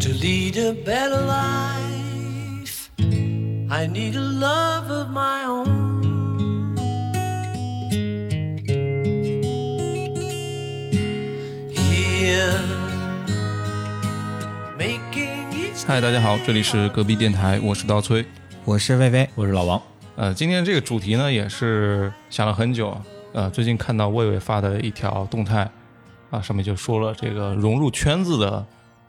[0.00, 2.88] To lead a better life,
[3.68, 6.76] I need a love of my own.
[11.74, 12.60] Here,
[14.78, 18.24] making each 嗨，大家好，这里是隔壁电台，我是刀崔。
[18.64, 19.82] 我是薇薇，我是老王。
[20.14, 22.96] 呃，今天这个主题呢，也是想了很久。
[23.32, 25.68] 呃，最近看到魏魏发的一条动态，
[26.30, 28.64] 啊，上面就说了这个融入圈子的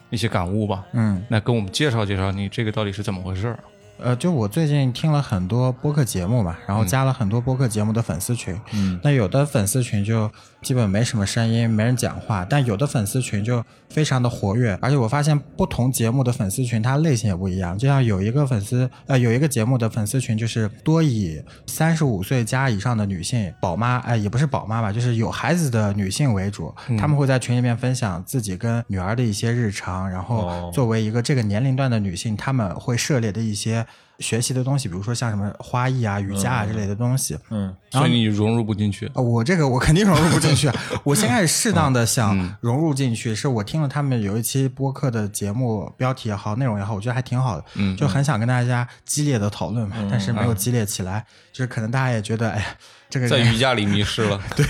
[0.10, 0.86] 一些感悟吧。
[0.94, 3.60] 嗯，那跟我们介绍介绍，你这个到底是怎么回事儿？
[4.02, 8.58] 呃，就我最近听了很多播客节目嘛，然后加了很多播客节目的粉丝群。
[8.72, 10.32] 嗯，那有的粉丝群就
[10.62, 17.78] 基本没什么声音，没人讲话，但有的粉丝群就非常的活跃，而且我发现不同节目的粉丝群它类型也不一样。
[17.78, 33.86] 就像有一个粉丝，呃，有一个节目的粉丝群就是多以三十五岁加以上的女性宝妈，哎、也不是宝妈吧，就是有孩子的女性为主，他们会在群里面分享自己跟女儿的一些日常，然后哦作为一个这个年龄段的女性，他们会涉猎的一些
[34.20, 37.38] 学习的东西，比如说像什么花艺啊、瑜伽啊之类的东西。
[37.50, 39.08] 嗯，所以你融入不进去。
[39.08, 40.70] 啊，我这个我肯定融入不进去。
[41.04, 52.66] 我先开始适当的想融入进去，是我听了他们有一期播客的节目标题也好，内容也好，我觉得还挺好的，嗯就很想跟大家激烈的讨论嘛，但是没有激烈起来，就是可能大家也觉得，哎呀，
[53.10, 54.40] 这个在瑜伽里迷失了。
[54.56, 54.66] 对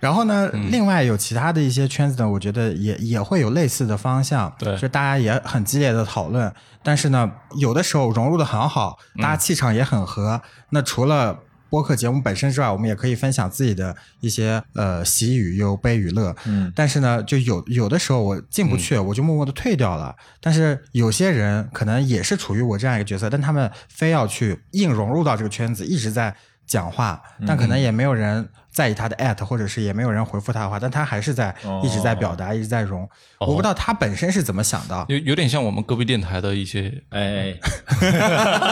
[0.00, 6.52] 然后呢，嗯另外有其他的一些圈子呢，我觉得也也会有类似的方向，对就大家也很激烈的讨论。
[6.82, 10.40] 但是呢，有的时候融入的很好，嗯大家气场也很合。
[10.70, 16.34] 那除了播客节目本身之外，我们也可以分享自己的一些呃喜与忧、悲与乐。
[16.46, 20.16] 嗯，但是呢，就有有的时候我进不去，我就默默的退掉了。
[20.40, 26.34] 但是有些人可能也是处于我这样一个角色，但他们非要去硬融入到这个圈子，一直在
[26.68, 31.52] 讲话，但可能也没有人在意他的 at，或者是也没有人回复他的话，但他还是在
[31.82, 33.08] 一直在表达，一直在融。
[33.38, 35.06] 我不知道他本身是怎么想的。
[35.08, 37.54] 有有点像我们隔壁电台的一些哎，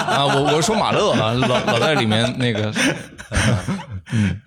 [0.07, 2.71] 啊，我我是说马乐啊，老老在里面那个，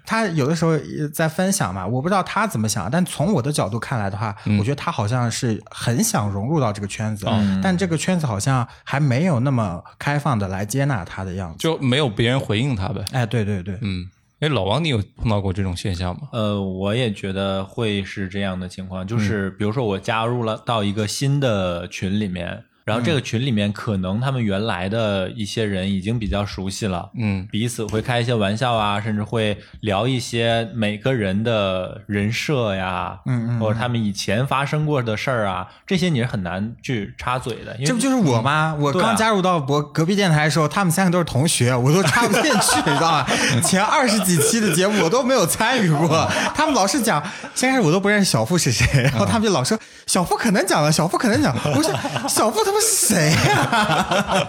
[0.05, 7.25] 他有的时候也在分享嘛，我不知道他怎么想，但从我的角度看来的话，我觉得他好像是很想融入到这个圈子，
[7.61, 11.57] 但这个圈子好像还没有那么开放的来接纳他的样子。
[11.59, 13.03] 就没有别人回应他呗。
[13.11, 14.09] 哎，对对对，嗯，
[14.39, 16.29] 哎，老王，你有碰到过这种现象吗？
[16.31, 38.75] 呃，我也觉得会是这样的情况，就是比如说我加入了到一个新的群里面，然后这个群里面可能他们原来的一些人已经比较熟悉了，嗯，彼此会开一些玩笑啊，甚至会聊一些每个人的人设呀，嗯嗯或者他们以前发生过的事儿啊，这些你是很难去插嘴的，因为这不就是我吗？
[38.79, 43.27] 我刚加入到博隔壁电台的时候，他们三个都是同学，我都插不进去，你知道吗？
[43.63, 47.23] 前二十几期的节目我都没有参与过，他们老是讲，
[47.53, 51.89] 先开始我都不认识小付是谁，然后他们就老说小付可能讲了，小付可能讲，不是
[52.27, 54.47] 小付他谁呀、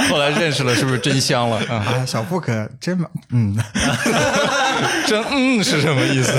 [0.10, 1.56] 后来认识了，是不是真香了？
[1.68, 2.06] 啊， 啊？
[2.06, 3.56] 小布可真嘛嗯，
[5.06, 6.32] 真嗯是什么意思？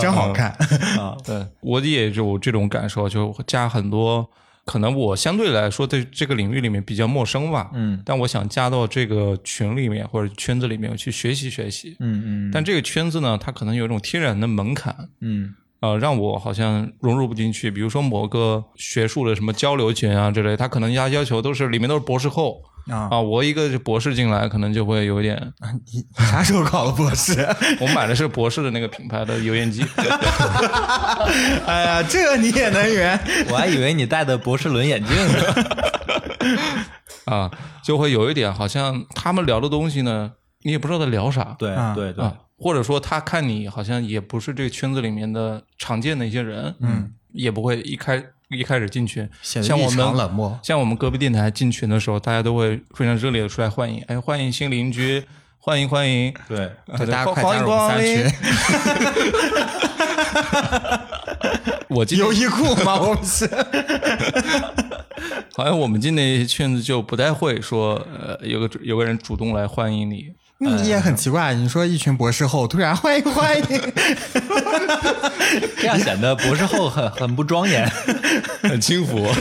[0.00, 0.50] 真好看。
[0.98, 1.46] 啊，对。
[1.60, 4.28] 我也有这种感受，就加很多，
[4.64, 8.00] 可能我相对来说对这个领域里面比较陌生吧，嗯。
[8.04, 17.70] 但我想加到这个群里面或者圈子里面去学习学习，嗯嗯，但这个圈子呢，它可能有一种天然的门槛，嗯呃，让我好像融入不进去。
[17.70, 25.36] 比如说某个学术的什么交流群啊之类，他可能要要求都是里面都是博士后啊啊，我一个博士进来，可能就会有一点。
[25.92, 27.32] 你啥时候考的博士？
[27.80, 29.84] 我买的是博士的那个品牌的油烟机，
[31.66, 33.18] 哎呀，这你也能圆？
[33.50, 35.66] 我还以为你戴的博士轮眼镜呢。
[37.24, 37.50] 啊，
[37.84, 40.32] 就会有一点好像他们聊的东西呢，
[40.62, 41.54] 你也不知道在聊啥。
[41.58, 55.24] 对啊对对啊，，或者说他看你好像也不是这个圈子里面的常见的一些人，嗯，也不会一开一开始进群，显得异像我们常冷漠像我们隔壁电台进群的时候，大家都会非常热烈的出来欢迎，哎，欢迎新邻居，
[55.58, 58.38] 欢迎欢迎，对，啊大家欢欢迎快加入我们光临三群。。
[61.88, 63.00] 我进优衣库吗？
[63.00, 63.46] 我们是。
[65.54, 70.32] 好像我们进那些圈子就不太会说，呃，有个有个人主动来欢迎你，
[70.62, 73.64] 你也很奇怪，你说一群博士后突然欢迎欢迎，
[75.76, 77.90] 这样显得博士后很很不庄严。
[78.62, 79.26] 很轻浮。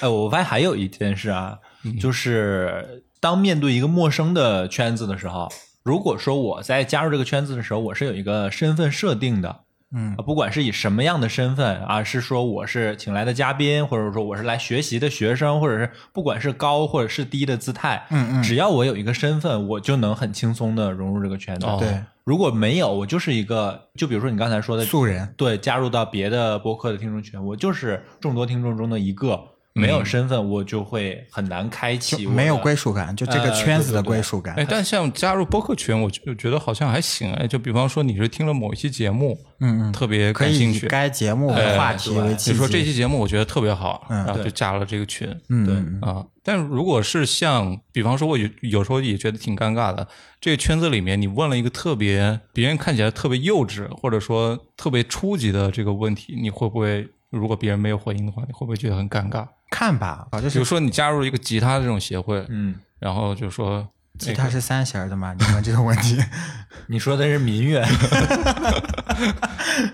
[0.00, 1.58] 哎，我发现还有一件事啊，
[2.00, 5.50] 就是当面对一个陌生的圈子的时候，
[5.82, 9.60] 如果说我在加入这个圈子的时候，我是有一个身份设定的，
[9.94, 21.66] 嗯啊，不管是以什么样的身份啊，是说我是请来的嘉宾，或者说我是来学习的学生，或者是不管是高或者是低的姿态，嗯嗯只要我有一个身份，我就能很轻松的融入这个圈子。
[21.66, 25.32] 哦对如果没有，我就是一个，就比如说你刚才说的素人。
[25.36, 29.40] 对，加入到别的播客的听众群，我就是众多听众中的一个，
[29.76, 34.54] 没有身份，我就会很难开启没有归属感，就这个呃圈子的对对对归属感。
[34.56, 37.46] 哎，但像加入播客群，我就觉得好像还行哎。
[37.46, 42.52] 就比方说你是听了某一期节目，嗯嗯，特别感兴趣，该节目的话题为契机。
[42.52, 45.28] 你说这期节目我觉得特别好，嗯然后就加了这个群。
[45.50, 50.06] 嗯，对啊，但如果是像，比方说，我有有时候也觉得挺尴尬的。
[50.40, 59.46] 这个圈子里面，你问了一个特别别人看起来特别幼稚，或者说特别初级的这个问题，你会不会如果别人没有回应的话，你会不会觉得很尴尬？
[59.70, 63.86] 看吧，啊，就比如说你加入一个吉他的这种协会，嗯，然后就说
[64.18, 65.34] 吉他是三弦的嘛？
[65.38, 66.18] 你问这个问题，
[66.88, 67.84] 你说的是民乐，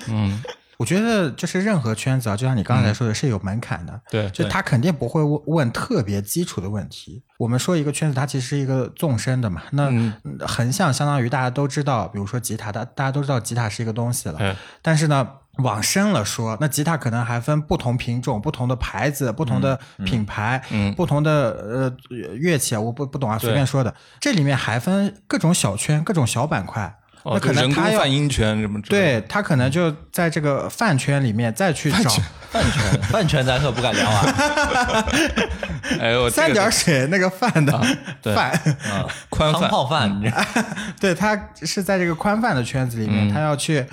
[0.09, 0.43] 嗯
[0.79, 4.01] 我觉得就是任何圈子啊，就像你刚才说的，是有门槛的。
[4.11, 7.23] 对就他肯定不会问问特别基础的问题。
[7.39, 9.63] 我们说一个圈子，它其实是一个纵深的嘛。
[9.71, 14.39] 那嗯横向相当于大家都知道，比如说吉他，大大家都知道吉他是一个东西了。
[14.41, 15.29] 哎但是呢，
[15.59, 20.95] 往深了说，那吉他可能还分不同品种、不同的牌子、不同的品牌、嗯。
[20.95, 21.97] 不同的呃
[22.37, 23.95] 乐器啊，我不不懂啊，随便说的。
[24.19, 26.99] 这里面还分各种小圈、各种小板块。
[27.23, 32.11] 哦，那可能他要泛音圈什么之类的对他可能就在这个饭圈里面再去找
[32.51, 35.07] 饭圈，饭圈咱可不敢聊啊，
[36.01, 37.81] 哎呦，这三点水那个饭的
[38.21, 38.61] 对饭，
[39.31, 40.45] 宽泛泡饭，你知道
[40.99, 43.33] 对他是在这个宽泛的圈子里面，嗯。
[43.33, 43.87] 他要去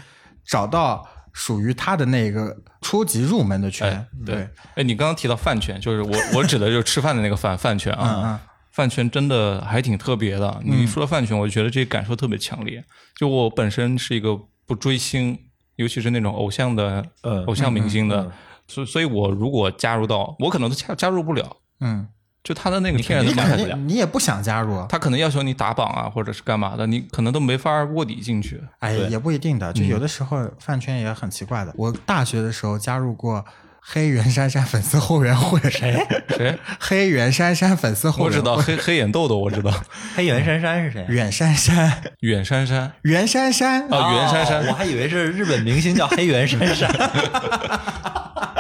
[0.44, 1.07] 找到
[1.39, 4.07] 属于他的那个初级入门的圈哎。
[4.25, 8.03] 对对，哎，你刚刚提到饭圈，就是我 我指的就是吃饭的那个饭饭圈啊。
[8.03, 8.39] 嗯嗯
[8.71, 10.62] 饭圈真的还挺特别的。
[10.63, 12.81] 你说到饭圈，我就觉得这个感受特别强烈。
[13.15, 15.38] 就我本身是一个不追星，
[15.75, 18.31] 尤其是那种偶像的、呃偶像明星的，嗯嗯
[18.68, 21.57] 所、所以，我如果加入到，我可能都加加入不了。
[21.81, 22.07] 嗯，
[22.44, 28.62] 就他的那个天然你肯的门槛，定你也不想加入，他可能要求你打榜啊，或者是干嘛的，你可能都没法卧底进去。
[28.80, 29.71] 哎，也不一定的。
[29.74, 31.74] 就有的时候饭圈也很奇怪的。
[31.75, 33.44] 我大学的时候加入过
[33.81, 36.06] 黑袁姗姗粉丝后援会，谁？
[36.30, 36.57] 谁？
[36.80, 39.71] 黑袁姗姗粉丝后我援会，知道黑黑眼豆豆，我知道
[40.15, 41.06] 黑袁姗姗是谁？
[41.09, 46.89] 袁姗姗，远山山袁姗姗啊，袁姗哦姗我还以为是日本明星叫黑袁姗姗。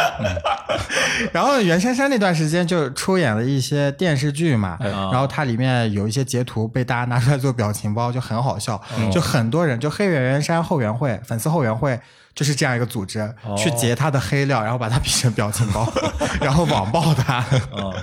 [1.33, 8.81] 然后袁姗姗那段时间就出演了一些电视剧嘛，哎然后它里面有一些截图被大家拿出来做表情包，就很好笑。
[8.97, 11.99] 嗯就很多人就黑袁姗姗后援会粉丝后援会
[12.35, 15.91] 就是这样一个组织，哦去截她的黑料，然后把它 P 成表情包，
[16.39, 17.43] 然后网暴他。
[17.75, 17.93] 嗯，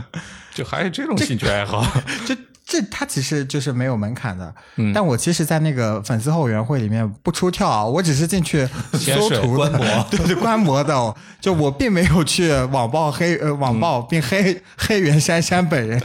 [0.55, 1.85] 就还有这种兴趣爱好。
[2.27, 2.35] 就
[2.69, 4.93] 这他其实就是没有门槛的，嗯。
[4.93, 16.03] 但我其实，在那个粉丝后援会里面不出跳啊，我只是进去搜图的观摩对 对，观摩的哦，就我并没有去网暴黑呃网暴并黑黑袁姗姗本人，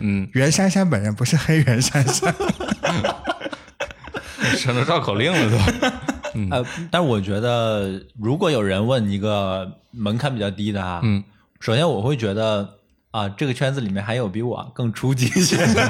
[0.00, 2.30] 嗯，袁姗姗本人不是黑袁姗姗，
[4.60, 5.56] 成了绕口令了都。
[6.50, 11.22] 呃，但是我觉得，如果有人问一个门槛比较低的啊，嗯，
[11.60, 12.68] 首先我会觉得
[13.12, 15.82] 啊，这个圈子里面还有比我更初级一些的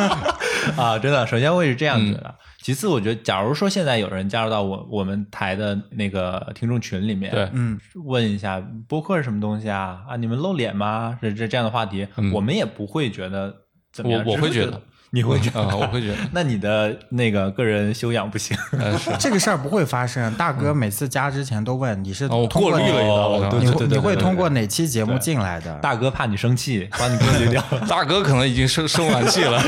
[0.76, 2.34] 啊，真的，首先我也是这样觉得。
[2.62, 10.00] 其次，我觉得，假如说现在有人加入到我我们台的那个听众群里面，对，嗯，问一下播客是什么东西啊？
[10.06, 11.18] 啊，你们露脸吗？
[11.22, 13.54] 这这这样的话题，我们也不会觉得
[13.92, 14.22] 怎么样。
[14.26, 18.56] 我我会只是觉觉得，你会觉得，啊，我会觉得， 那你的那个个人修养不行。
[19.18, 20.32] 这个事儿不会发生。
[20.34, 25.74] 大哥每次加之前都问你是通过过滤了你对对对会你会通过哪期节目进来的？
[25.76, 27.62] 大哥怕你生气，把你隔离掉。
[27.88, 29.62] 大哥可能已经生生完气了。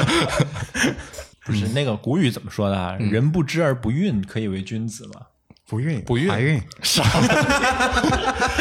[1.47, 2.97] 不是那个古语怎么说的啊？
[2.99, 5.23] 人不知而不愠，可以为君子嘛。
[5.71, 6.59] 不孕不孕怀孕，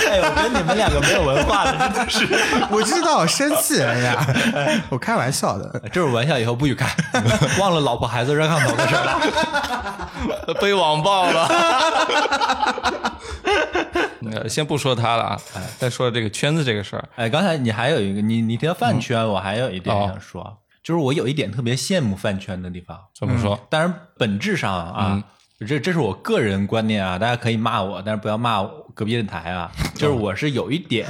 [0.08, 2.28] 哎，我跟你们两个没有文化的真的是，
[2.70, 4.24] 我知道生气，哎呀，
[4.90, 5.82] 我开玩笑的。
[5.92, 6.88] 这种玩笑以后不许开，
[7.60, 9.20] 忘了老婆孩子热炕头的事儿了。
[10.62, 11.48] 被网暴了。
[14.32, 15.42] 呃，先不说他了啊，
[15.80, 17.10] 再说这个圈子这个事儿。
[17.16, 22.96] 哎，刚才你还有一个，你你提到饭圈，我还有一点哦想说，就是我有一点特别羡慕饭圈的地方。
[23.18, 23.60] 怎么说？
[23.68, 25.24] 当然，本质上啊，
[25.68, 28.64] 这这是我个人观念啊，大家可以骂我，但是不要骂
[28.94, 29.72] 隔壁电台啊。
[29.96, 31.06] 就是我是有一点，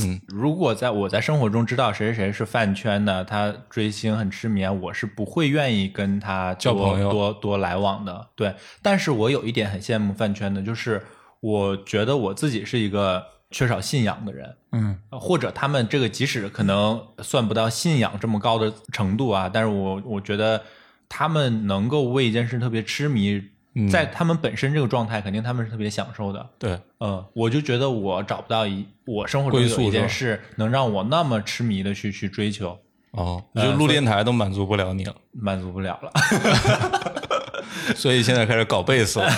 [0.00, 8.28] 嗯， 如果在我在生活中知道谁谁谁是饭圈的，他追星很痴迷啊，我是不会愿意跟他多交朋友多多来往的。
[8.36, 11.02] 对，但是我有一点很羡慕饭圈的，就是
[11.40, 13.20] 我觉得我自己是一个
[13.50, 14.56] 缺少信仰的人。
[14.70, 20.62] 嗯，或者他们这个即使可能算不到信仰这么高的程度啊，但是我我觉得
[21.08, 23.42] 他们能够为一件事特别痴迷，
[23.74, 26.50] 嗯在他们本身这个状态，肯定他们是特别享受的。
[26.58, 32.78] 对，嗯，我就觉得我找不到一我生活中有一件事能让我那么痴迷的去去追求，
[33.12, 35.14] 哦，呃就录电台都满足不了你了。
[35.32, 36.12] 满足不了了。
[37.96, 39.28] 所以现在开始搞贝斯了。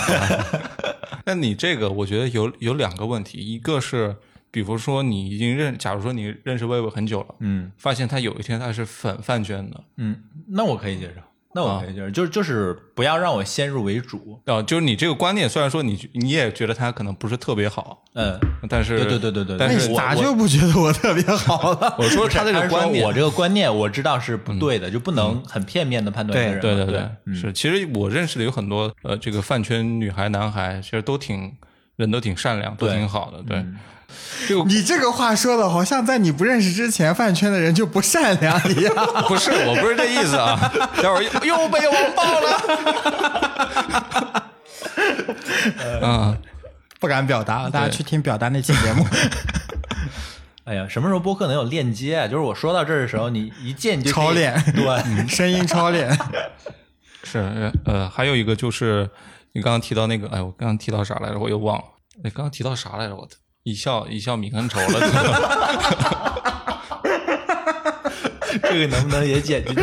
[1.25, 4.15] 那你这个，我觉得有有两个问题，一个是，
[4.51, 10.15] 比如说你已经认，假如说你认识魏魏很久了，嗯发现他有一天他是粉饭圈的，嗯，
[10.49, 11.21] 那我可以接受，
[11.55, 14.37] 那我可以接受，就是就是不要让我先入为主。
[14.45, 21.95] 啊，就是你这个观念，虽然说你你也觉得他可能不是特别好，嗯，但是对对对对对但是咋就不觉得我特别好了？
[21.97, 26.61] 我说他这个观念，我这个观念我知道是不对的，就不能很片面的判断一个人嘛。
[26.61, 27.53] 对对对对，是。
[27.53, 31.55] 其实我认识的有很多呃，这个饭圈女孩、男孩，其实都挺
[31.95, 33.41] 人都挺善良，都挺好的。
[33.43, 33.69] 对，这个
[34.67, 38.93] 你这个话说的好像在你不认识之前，饭圈的人就不善良一样。
[39.27, 40.57] 不是，我不是这意思啊。
[41.01, 42.61] 待会儿又又被网暴了。
[46.01, 46.37] 嗯，
[46.99, 49.05] 不敢表达，大家去听表达那期节目。
[50.65, 52.27] 哎呀，什么时候播客能有链接啊？
[52.27, 56.09] 就是我说到这儿的时候，你一键就超链对，声音超链，
[57.23, 59.09] 是呃，还有一个就是
[59.53, 61.39] 你刚刚提到那个，哎，我刚刚提到啥来着？
[61.39, 61.83] 我又忘了。
[62.23, 63.15] 哎，刚刚提到啥来着？
[63.15, 63.35] 我的
[63.65, 64.85] 一笑一笑泯恩仇了。
[68.61, 69.81] 这个能不能也剪进去？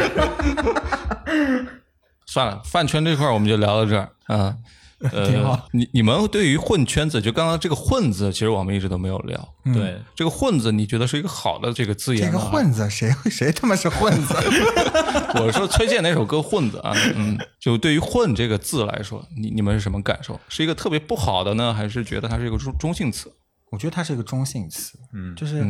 [2.25, 4.57] 算了，饭圈这块儿我们就聊到这儿啊。
[5.27, 9.49] 挺好呃，你你们对于混圈子，就刚刚这个“混”字，其实我们一直都没有聊。
[9.75, 12.31] 对，这个“混”字，你觉得是一个好的这个字眼吗？
[12.33, 14.33] 这个混子谁会谁他妈是混子？
[15.43, 20.39] 我说崔健那首歌《混子》啊，嗯，就对于“混”这个字来说，你你们是什么感受？
[20.49, 23.29] 是一个特别不好的呢，还是觉得它是一个中中性词？
[23.73, 25.65] 我觉得它是一个中性词，嗯就是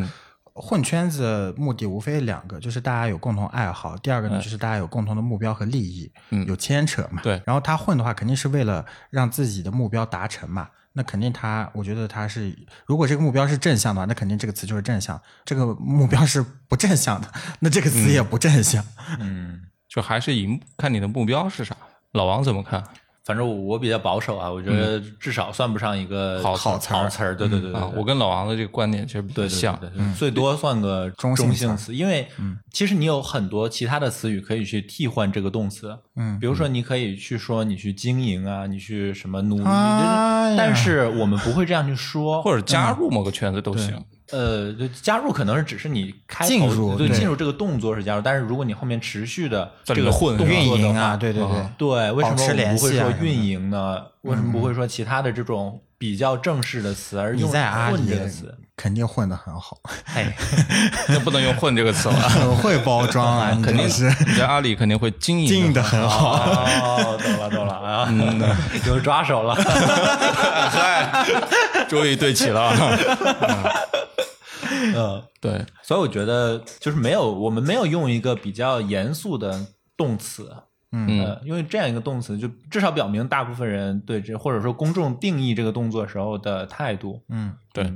[0.54, 7.22] 混圈子目的无非两个，就是大家有共同爱好，第二个呢就是大家有共同的目标和利益，嗯有牵扯嘛。
[7.22, 10.68] 对然后他混的话，肯定是为了让自己的目标达成嘛。
[10.94, 12.54] 那肯定他，我觉得他是，
[12.84, 18.84] 如果这个目标是正向的话，那肯定这个词就是正向；这个目标是不正向的，那这个词也不正向。
[19.18, 21.74] 嗯，就还是以看你的目标是啥。
[22.12, 22.84] 老王怎么看？
[23.24, 27.36] 反正我我比较保守啊，我觉得至少算不上一个好好词儿好词儿。
[27.36, 29.78] 对对对对啊，我跟老王的这个观点其实比较对对像。
[29.78, 32.26] 对对，最多算个中性词因为
[32.72, 44.04] 其实你有很多其他的词语可以去替换这个动词，嗯比如说你可以去说你去经营啊，你去什么努力，但是我们不会这样去说，或者加入某个圈子都行。
[44.32, 54.02] 呃，就加入可能是只是你开头进入对对进入这个动作是加入，但是如果你后面持续的这个混运营啊，对对对，啊对，为什么我们不会说运营呢？
[54.22, 58.54] 为什么不会说其他的这种比较正式的词，而用在阿里混这个词？
[58.74, 59.76] 肯定混的很好，
[60.14, 60.34] 哎
[61.08, 66.32] 那不能用“混”这个词了，很会包装啊， 肯定是你在阿里肯定会经营经营的的很好。
[66.36, 68.08] 哦，懂了懂了啊，
[68.86, 69.54] 有抓手了。
[69.54, 71.24] 嗨，
[71.86, 72.72] 终于对齐了。
[72.80, 74.01] 嗯，
[75.40, 80.50] 对，所以我觉得就是没有，我们没有用一个比较严肃的动词。
[80.92, 81.20] 嗯。
[81.20, 87.22] 呃，因为这样一个动词，就至少表明大部分人对这或者说公众定义这个动作时候的态度。
[87.28, 87.92] 嗯，对，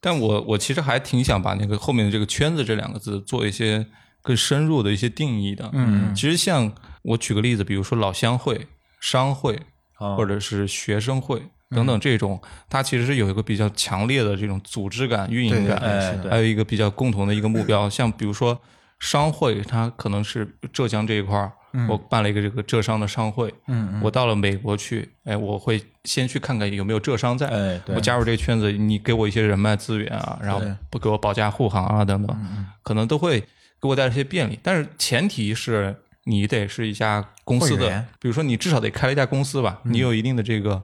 [0.00, 3.86] 但我我其实还挺想把那个后面的这个“圈子”这两个字做一些
[4.22, 5.68] 更深入的一些定义的。
[5.72, 6.72] 嗯，其实像
[7.02, 8.68] 我举个例子，比如说老乡会、
[9.00, 9.60] 商会，
[9.94, 15.80] 啊或者是学生会等等这种，它其实是有一个比较强烈的这种组织感、运营感，
[16.28, 17.88] 还有一个比较共同的一个目标。
[17.88, 18.60] 像比如说
[18.98, 21.52] 商会，它可能是浙江这一块儿。
[21.88, 30.60] 我办了一个这个浙商的商会，嗯我到了美国去，哎，我会先去看看有没有浙商在，哎我加入这个圈子，你给我一些人脉资源啊，然后
[30.90, 32.36] 不给我保驾护航啊等等，
[32.82, 33.38] 可能都会
[33.80, 34.58] 给我带来一些便利。
[34.64, 40.82] 但是前提是你得是一家公司的，比如说你至少得开了一家公司吧，你有一定的这个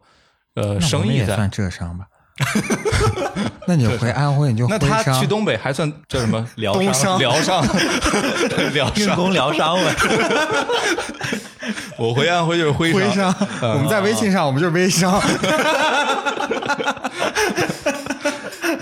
[0.57, 1.49] 呃生意也算。
[1.51, 2.05] 浙商吧？
[3.67, 6.47] 那你回安徽你就那他去东北还算叫什么？
[6.57, 7.67] 疗伤商疗伤，
[8.75, 8.97] 疗伤。
[8.97, 9.95] 运工疗伤呗。
[11.99, 15.19] 我回安徽就是徽徽商，我们在微信上我们就是微商。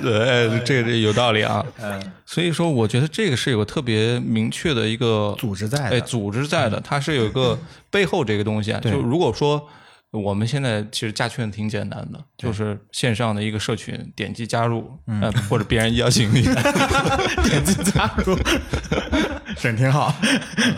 [0.03, 1.65] 对，哎这个这个有道理啊。
[1.81, 7.57] 嗯，所以说，我觉得这个是有个特别明确的一个组织在的哎，组织在的，它是有一个
[7.89, 8.81] 背后这个东西啊。
[8.83, 9.65] 就如果说
[10.15, 16.43] 我们现在其实加群挺简单的，就是线上的一个社群，点击加入，呃，或者别人邀请你
[17.43, 18.37] 点击加入，
[19.61, 20.15] 整挺好。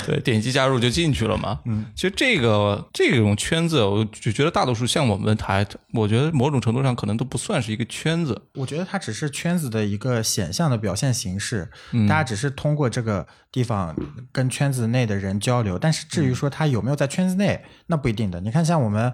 [0.06, 1.60] 对，点击加入就进去了嘛。
[1.64, 8.40] 嗯，其实这个这种圈子，我就觉得大多数像我们台，我觉得某种程度上可能都不算是一个圈子。
[8.54, 13.94] 我觉得它只是圈子的一个显象的表现形式，嗯大家只是通过这个地方
[14.32, 15.78] 跟圈子内的人交流。
[15.78, 18.40] 但是至于说他有没有在圈子内，那不一定的。
[18.40, 19.12] 你看，像我们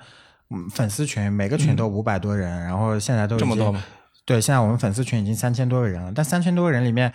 [0.51, 3.83] 嗯粉丝群，每个群都五百多人，然后现在都这么多吗
[4.25, 7.13] 对，现在我们粉丝群已经三千多个人了，但三千多个人里面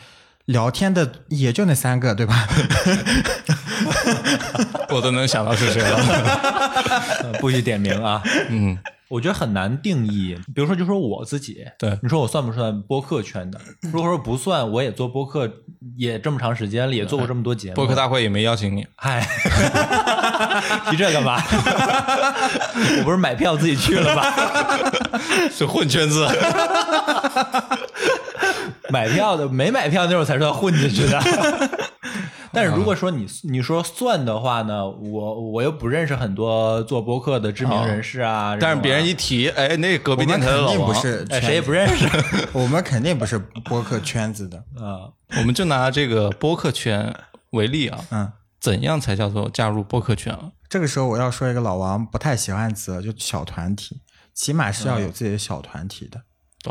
[0.47, 2.47] 聊天的也就那三个，对吧？
[4.89, 5.97] 我都能想到是谁了。
[7.23, 8.21] 呃 不许点名啊。
[8.49, 8.77] 嗯，
[9.09, 10.37] 我觉得很难定义。
[10.55, 13.59] 比如说，就说我自己，对你说我算不算播客圈的？
[13.91, 15.51] 如果说不算，我也做播客
[15.97, 17.75] 也这么长时间了，也做过这么多节目。
[17.75, 19.27] 播客大会也没邀请你，嗨，
[20.89, 21.41] 提这干嘛？
[22.99, 24.23] 我不是买票自己去了吗？
[25.51, 26.25] 是混圈子。
[28.93, 31.19] 买票的没买票那种才算混进去的。
[32.53, 38.57] 但是如果说你你说算的话呢，我我又不认识很多做播客的知名人士啊。
[38.59, 42.07] 但是别人一一提，哎，那隔壁我们肯电台的老王，定不是，哎谁也不，认识
[42.53, 44.57] 我们肯定不是播客圈子的。
[44.57, 45.11] 啊。
[45.37, 47.13] 我们就拿这个播客圈
[47.51, 50.51] 为例啊，嗯，怎样才叫做加入播客圈啊？
[50.69, 54.01] 这个时候我要说一个老王不太喜欢的词，就小团体，
[54.33, 56.21] 起码是要有自己的小团体的。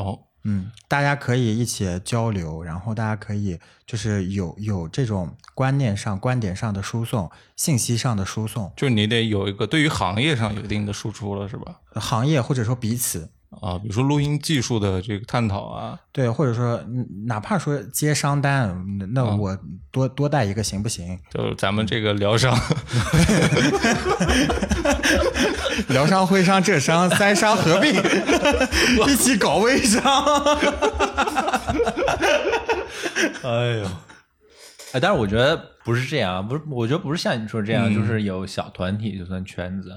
[0.01, 11.81] 哦，嗯，大家可以一起交流，然后大家可以就是有有这种观念上、观点上的输送，信息上的输送，就是你得有一个对于行业上有一定的输出了，是吧？
[11.95, 13.29] 行业或者说彼此，
[13.61, 19.59] 啊，比如说录音技术的这个探讨啊，对，或者说嗯哪怕说接商单，那嗯我
[19.91, 21.19] 多多带一个行不行？
[21.33, 22.57] 就是咱们这个疗伤，
[25.89, 27.93] 疗伤、徽商、浙商三商合并，
[29.09, 30.03] 一起搞微商。
[33.43, 33.85] 哎呦，
[34.93, 39.91] 哎，但是我觉得不是这样啊，不是，我觉得不是像你说这样，嗯就是有小团体就算圈子。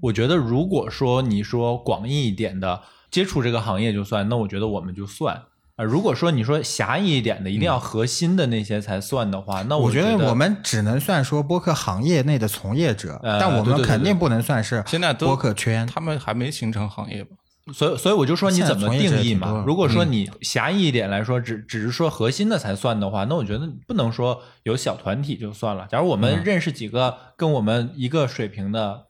[0.00, 5.42] 我觉得如果说你说广义一点的接触这个行业就算，那我觉得我们就算。
[5.76, 15.86] 啊，如果说你说狭义一点的，一定要核心的那些才算的话，那我觉觉得我们只能算说播客行业内的从业者，呃但我们肯定不能算是现在都播客圈。
[15.86, 17.36] 他们还没形成行业吧？
[17.72, 19.62] 所以，所以我就说你怎么定义嘛？
[19.64, 25.86] 如果说你狭义一点来说，只只是说核心的才算的话，那我觉得不能说有小团体就算了。
[25.88, 29.04] 假如我们认识几个跟我们一个水平的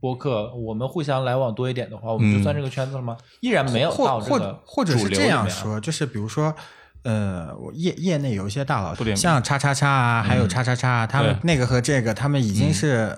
[0.00, 3.16] 播客，我们互相来往多一点的话，我们就算这个圈子了吗？
[3.40, 6.54] 依然没有或或到这个或者是这样说，就是比如说，
[7.02, 13.16] 呃，我业业内有一些大佬像叉叉叉啊，还有叉叉叉啊，他们那个和这个，他们已经是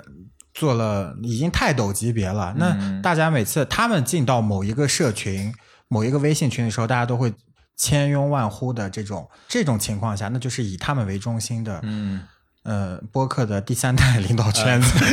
[0.55, 2.55] 做了，已经泰斗级别了。
[2.57, 5.55] 那大家每次他们进到某一个社群、
[5.89, 7.33] 某一个微信群的时候，大家都会
[7.77, 12.23] 千拥万呼的这种这种情况下，那就是以他们为中心的，嗯，
[12.67, 14.99] 呃，播客的第三代领导圈子。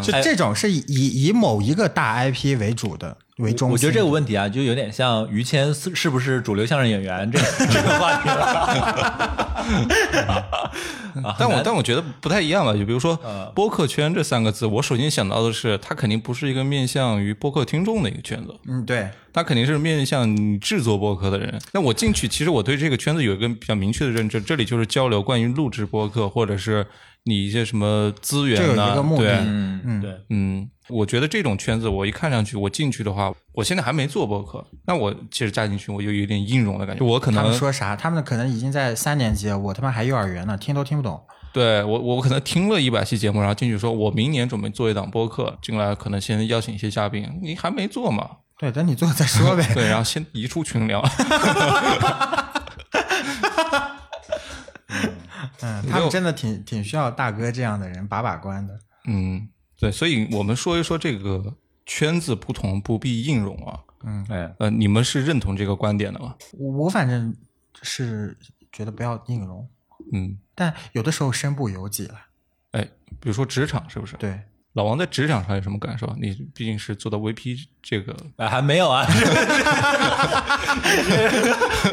[0.00, 3.72] 就这种是以以以某一个大 IP 为主的为中心。
[3.72, 9.10] 我觉得这个问题啊，就有点像于谦是是不是主流相声演员这这个话题了。
[11.22, 12.72] 啊但我但我觉得不太一样吧。
[12.72, 21.60] 就比如说呃播客圈这三个字，我首先想到的是，它肯定不是一个面向于播客听众的一个圈子，嗯，对，它肯定是面向你制作播客的人。
[21.72, 26.86] 那我进去，其实我对这个圈子有一个比较明确的认知，这里就是交流关于录制播客或者是
[27.24, 30.20] 你一些什么资源这有呐、一个目的对，嗯嗯，对。
[30.30, 37.04] 嗯，我觉得这种圈子，我一看上去，我进去的话，我现在还没做播客，那我其实加进去，我就有点硬融的感觉。
[37.04, 37.94] 我可他能们说啥？
[37.94, 41.20] 他们可能已经在三年级，我他妈还幼儿园呢，听都听不懂。
[41.52, 48.28] 对我，我可能听了一百期节目，然后进去说，我明年准备做一档播客，进来可能先邀请一些嘉宾，你还没做嘛？
[48.58, 49.64] 对，等你做再说呗。
[49.74, 51.00] 对，然后先移出群聊。
[55.62, 58.78] 嗯，他们真的挺挺需要大哥这样的人把把关的。
[59.06, 59.48] 嗯，
[59.78, 61.54] 对，所以我们说一说这个
[61.86, 63.80] 圈子不同不必硬融啊。
[64.04, 66.34] 嗯哎，呃，你们是认同这个观点的吗？
[66.58, 67.32] 我我反正
[67.82, 68.36] 是
[68.72, 69.68] 觉得不要硬融，
[70.12, 72.16] 嗯，但有的时候身不由己了。
[72.72, 72.82] 哎，
[73.20, 74.16] 比如说职场是不是？
[74.16, 74.40] 对，
[74.74, 76.06] 老王在职场上有什么感受？
[76.20, 79.04] 你毕竟是做到 VP 这个，哎，还没有啊，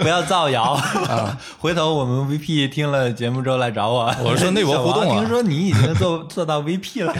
[0.02, 1.38] 不要造谣啊！
[1.60, 4.06] 回头我们 VP 听了节目之后来找我。
[4.24, 7.14] 我是说内 博互动啊听说你已经做做到 VP 了。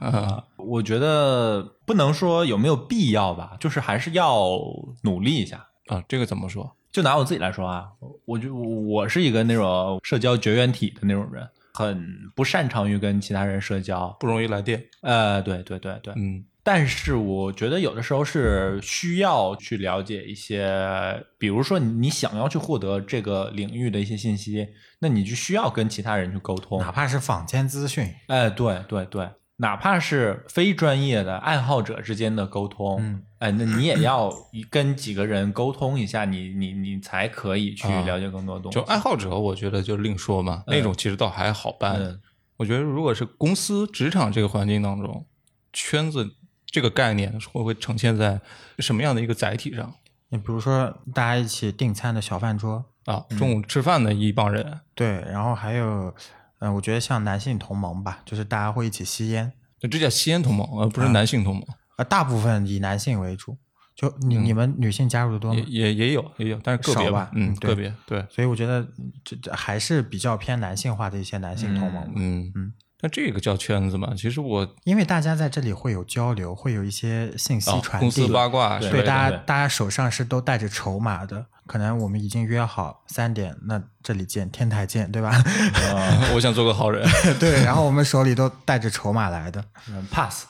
[0.00, 4.58] 啊，我觉得不能说有没有必要吧，就是还是要
[5.02, 5.66] 努力一下。
[5.86, 6.74] 啊，这个怎么说？
[6.90, 7.84] 就拿我自己来说啊，
[8.24, 14.16] 我就我是一个那种社交绝缘体的那种人，很不擅长于跟其他人社交。
[14.18, 14.82] 不容易来电。
[15.02, 24.66] 呃，对对对对，嗯但是我觉得有的时候是需要去了解一些，比如说你你想要去获得这个领域的一些信息，
[24.98, 26.90] 那你就需要跟其他人去沟通哪。
[26.90, 34.32] 怕是坊间资讯，哎，对对对，哪怕是非专业的爱好者之间的沟通，嗯，哎，那你也要
[34.70, 38.78] 跟几个人沟通一下，你你你才可以去啊了解更多东西。
[38.78, 41.96] 就爱好者，我觉得就另说嘛，那种其实倒还好办。
[41.96, 42.20] 嗯
[42.58, 45.26] 我觉得如果是公司职场这个环境当中，
[45.74, 46.26] 圈子
[46.64, 48.40] 这个概念会不会呈现在
[48.78, 49.92] 什么样的一个载体上？
[50.30, 56.14] 你比如说大家一起订餐的小饭桌，啊，中午吃饭的一帮人，对，然后还有，
[56.60, 61.62] 嗯、我觉得像男性同盟吧，就是大家会一起吸烟，就这叫吸烟同盟，而不是男性同盟。
[61.96, 63.56] 呃，大部分以男性为主。
[63.94, 65.80] 就你、你们女性加入的多吗也？
[65.80, 68.86] 也也有也有，但是个别少吧嗯，个别对，所以我觉得
[69.24, 72.12] 这这还是比较偏男性化的一些男性同盟吧。
[72.16, 72.72] 嗯嗯。
[73.00, 74.12] 那这个叫圈子嘛？
[74.14, 78.32] 其实我因为大家在这里会有交流，会有一些信息啊，传公司递。
[78.32, 85.28] 八卦对大家大家手上是都带着筹码的，可能我们已经约好三点，那这里见，天台见，对吧？
[85.30, 87.06] 啊我想做个好人，
[87.40, 89.62] 对，然后我们手里都带着筹码来的。
[89.90, 90.48] 嗯 pass，嗯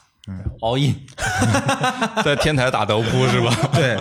[0.61, 0.95] ，all in，
[2.23, 3.55] 在天台打德扑是吧？
[3.73, 3.97] 对，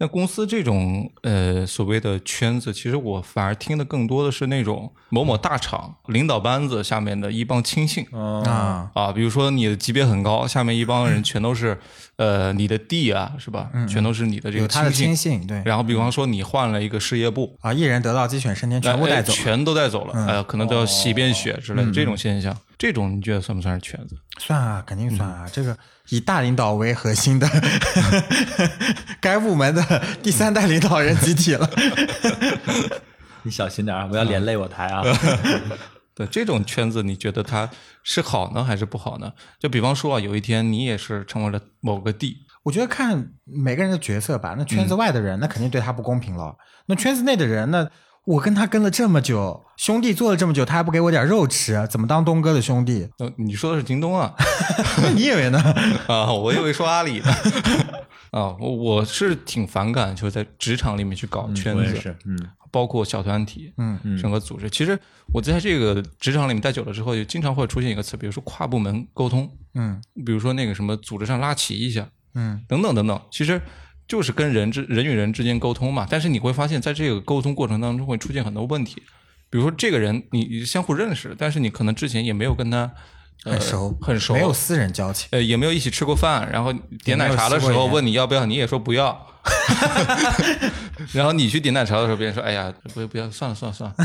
[0.00, 8.06] 那公司这种呃所谓的圈子，其实我反而听的更多的是那种某某大厂领导班子下面的一帮亲信。
[8.12, 11.76] 嗯啊，啊，比如说你的级别很高，下面一帮人全都是，
[12.14, 13.70] 呃，你的弟啊，是吧？
[13.88, 15.44] 全都是你的这个有他的亲信。
[15.48, 15.60] 对。
[15.64, 19.32] 然后，比方说你换了一个事业部，啊，一人得道鸡犬升天，全部哎带走。
[19.32, 24.16] 全都带走了，哎呀，可能都要洗遍血之类的这种现象，这种你觉得算不算是圈子？
[24.38, 25.50] 算啊，肯定算嗯啊。
[25.52, 25.76] 这个
[26.10, 27.48] 以大领导为核心的
[29.20, 29.82] 该部门的
[30.22, 31.68] 第三代领导人集体了。
[33.42, 35.02] 你小心点啊，不要连累我台啊。
[36.14, 37.68] 对这种圈子，你觉得它
[38.02, 39.32] 是好呢，还是不好呢？
[39.58, 44.54] 就比方说啊，有一天你也是成为了某个地，我觉得看每个人的角色吧。
[44.56, 46.56] 那圈子外的人，那肯定对他不公平了。
[46.86, 47.88] 那圈子内的人呢？
[48.28, 53.08] 我跟他跟了这么久，兄弟做了这么久，他还不给我点肉吃，怎么当东哥的兄弟？
[53.18, 54.34] 呃，你说的是京东啊？
[55.02, 55.58] 那 你以为呢？
[56.08, 57.26] 啊，我以为说阿里呢。
[58.32, 62.38] 啊，我我是挺反感，就是在职场里面去搞圈子，嗯
[62.70, 64.68] 包括小团体，嗯嗯整个组织。
[64.68, 64.98] 其实
[65.32, 73.58] 我在这个职场里面待久了之后，就经常会出现一个词，比如说跨部门沟通，嗯比如说那个什么组织上拉齐一下，嗯等等等等，其实
[74.08, 76.06] 就是跟人之人与人之间沟通嘛。
[76.10, 79.02] 但是你会发现在这个沟通过程当中会出现很多问题，
[79.50, 82.90] 比如说这个人你你相互认识，但是你可能之前也没有跟他、
[83.44, 85.28] 呃、很熟，很熟，没有私人交情。
[85.32, 86.72] 呃，也没有一起吃过饭，然后
[87.04, 89.26] 点奶茶的时候问你要不要，你也说不要。
[91.12, 93.96] 然后你去点奶茶的时候，别人说：“哎呀，不不要，算了算了算了。”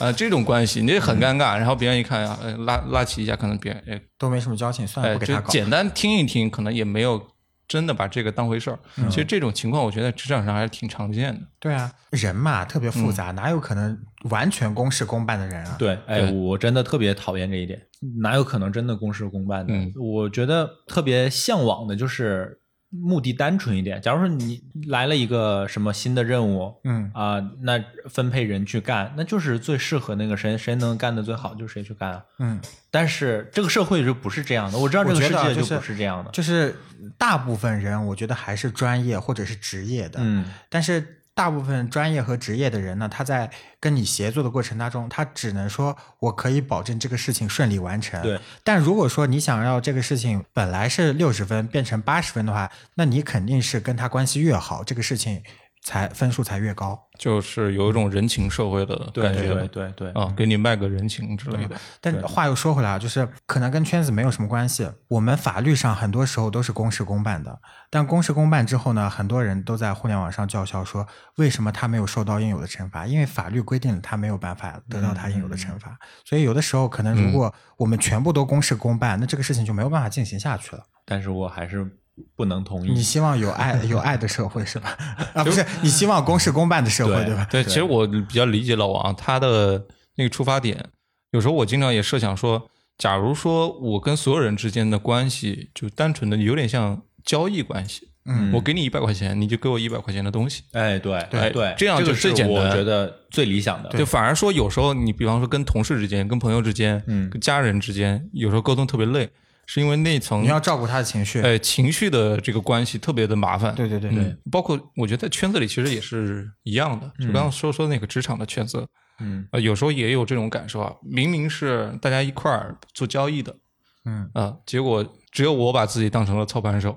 [0.00, 1.58] 啊、这种关系你这很尴尬。
[1.58, 5.46] 然后别人一看呀，呃拉拉起一下，可能别人哎都没什么交情，算了，哎，不给他搞。
[5.48, 7.20] 就简单听一听，可能也没有
[7.68, 8.78] 真的把这个当回事儿。
[8.96, 11.40] 嗯其实这种情况，我觉得职场上还是挺常见的。
[11.58, 13.98] 对啊，人嘛特别嗯复杂，哪有可能
[14.30, 15.76] 完全公事公办的人啊？
[15.78, 17.80] 对，哎，我真的特别讨厌这一点，
[18.20, 19.74] 哪有可能真的公事公办的？
[19.74, 24.00] 嗯我觉得特别向往的就是目的单纯一点。
[24.00, 32.24] 假如说你来了一个什么新的任务，嗯啊、那分配人去干，那就是最适合那个谁，谁能干的最好，就谁去干啊。
[32.38, 36.30] 嗯，但是这个社会就不是这样的，我知道这个世界就不是这样的。
[36.30, 36.76] 就是
[37.18, 40.20] 大部分人，我觉得还是专业或者是职业的。
[40.22, 48.22] 嗯，但是大部分专业和职业的人呢，他在跟你协作的过程当中，他只能说我可以保证这个事情顺利完成。
[48.22, 48.40] 对。
[48.64, 55.42] 但如果说你想要这个事情本来是六十分变成八十分的话，那你肯定是跟他关系越好，这个事情
[55.86, 57.00] 才分数才越高。
[57.16, 61.76] 就是有一种人情社会的感觉对对对，啊，给你卖个人情之类的。
[62.00, 64.90] 但话又说回来啊，就是可能跟圈子没有什么关系。
[65.06, 73.06] 我们法律上很多时候都是公事公办的，但公事公办之后呢，很多人都在互联网上叫嚣说，为什么他没有受到应有的惩罚？
[73.06, 75.96] 因为法律规定了他没有办法得到他应有的惩罚。
[76.24, 80.82] 所以有的时候可能如果我们全部都公事公办，那这个事情就没有办法进行下去了。
[81.06, 81.88] 但是我还是
[82.34, 82.90] 不能同意。
[82.92, 84.96] 你希望有爱 有爱的社会是吧？
[85.34, 87.46] 啊，不是，你希望公事公办的社会对对吧？
[87.50, 90.84] 对，其实我比较理解老王他的那个出发点。
[91.32, 100.62] 有时候我经常也设想说，假如说我跟所有人之间的关系就单纯的有点像交易关系，嗯我给你一百块钱，你就给我一百块钱的东西。
[100.72, 103.90] 哎，对对对，这样就是最简单我觉得最理想的。
[103.90, 109.28] 就反而说，有时候你比方说跟同事之间、跟朋友之间、嗯跟家人之间，有时候沟通特别累，
[109.66, 111.42] 是因为那层你要照顾他的情绪。
[111.42, 113.74] 哎情绪的这个关系特别的麻烦。
[113.74, 118.86] 对对对嗯，包括我觉得在圈子里其实也是一样的，就刚刚说说那个职场的圈子，
[119.20, 120.92] 嗯呃，有时候也有这种感受啊。
[121.02, 123.56] 明明是大家一块儿做交易的，
[124.04, 126.96] 嗯啊、结果只有我把自己当成了操盘手，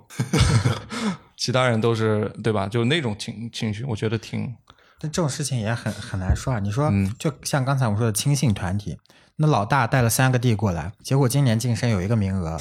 [1.36, 2.68] 其他人都是对吧？
[2.68, 4.54] 就那种情情绪，我觉得挺
[5.02, 6.60] 但这种事情也很很难说啊。
[6.60, 8.98] 你说嗯，就像刚才我说的亲信团体，
[9.42, 12.60] 那老大带了三个弟过来，结果今年晋升有一个名额，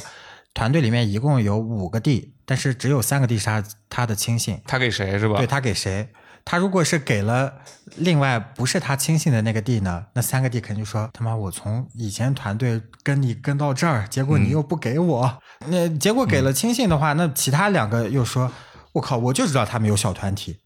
[0.55, 5.37] 团队里面一共有五个弟，但是只有三个弟是他他的亲信，他给谁是吧？
[5.37, 6.09] 对他给谁？
[6.45, 7.53] 他如果是给了
[7.97, 18.51] 另外不是他亲信的那个弟呢，那三个弟肯定说他妈我从以前团队跟你跟到这儿，结果你又不给我，那结果给了亲信的话，那其他两个又说
[18.93, 20.61] 我靠，我就知道他们有小团体，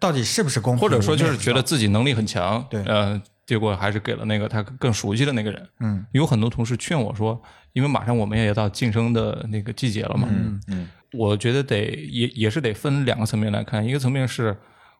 [0.00, 5.68] 到底是不是公平，或者说就是觉得自己能力很强，对呃，结果还是给了那个他更熟悉的那个人。
[5.80, 14.54] 嗯，有很多同事劝我说，因为马上我们也到晋升的那个季节了嘛，嗯嗯我觉得得也也是得分两个层面来看，一个层面是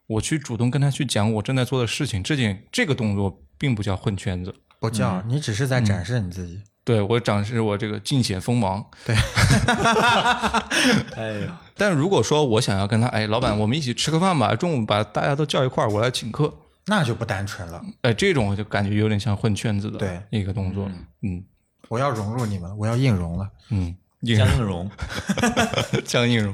[0.07, 4.55] 我去主动跟他去讲我正在做的事情，这件这个动作并不叫混圈子。
[4.79, 6.59] 不叫、嗯你只是在展示你自己。
[6.83, 9.15] 对我展示我这个尽显锋芒，对
[11.15, 16.51] 哎呦，但如果说我想要跟他，哎，老板，我们一起吃个饭吧，中午把大家都叫一块儿，我来请客，
[16.89, 17.81] 那就不单纯了。
[18.01, 20.21] 哎，这种我就感觉有点像混圈子的对。
[20.31, 20.89] 一个动作，
[21.21, 21.41] 嗯。
[21.87, 23.49] 我要融入你们，我要硬融了。
[23.71, 24.91] 嗯，硬江映蓉，
[26.05, 26.53] 江映蓉，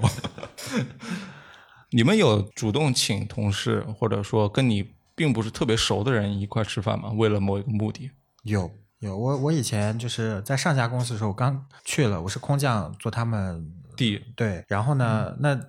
[1.91, 7.09] 你们有主动请同事或者说跟你并不是特别熟的人一块吃饭吗？
[7.09, 8.11] 为了某一个目的？
[8.43, 14.21] 有有，我我以前就是在上家公司的时候，我刚去了，我是空降做他们地。
[14.37, 15.59] 对，然后呢，那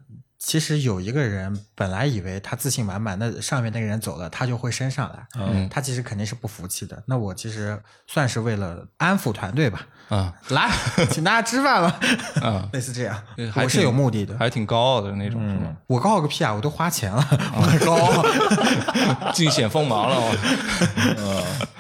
[0.47, 7.03] 其实有一个人本来以为他自信满满，那上面那个人走了，他就会升上来，嗯他其实肯定是不服气的。
[7.07, 10.71] 那我其实算是为了安抚团队吧，啊来，
[11.11, 11.99] 请大家吃饭吧，
[12.47, 13.21] 啊，类似这样
[13.57, 14.39] 我是有目的的。
[14.39, 15.77] 还挺高傲的那种，是吗？
[15.89, 16.55] 我高傲个屁啊！
[16.55, 18.25] 我都花钱了，我很高傲。
[19.35, 21.67] 尽显锋芒了，我。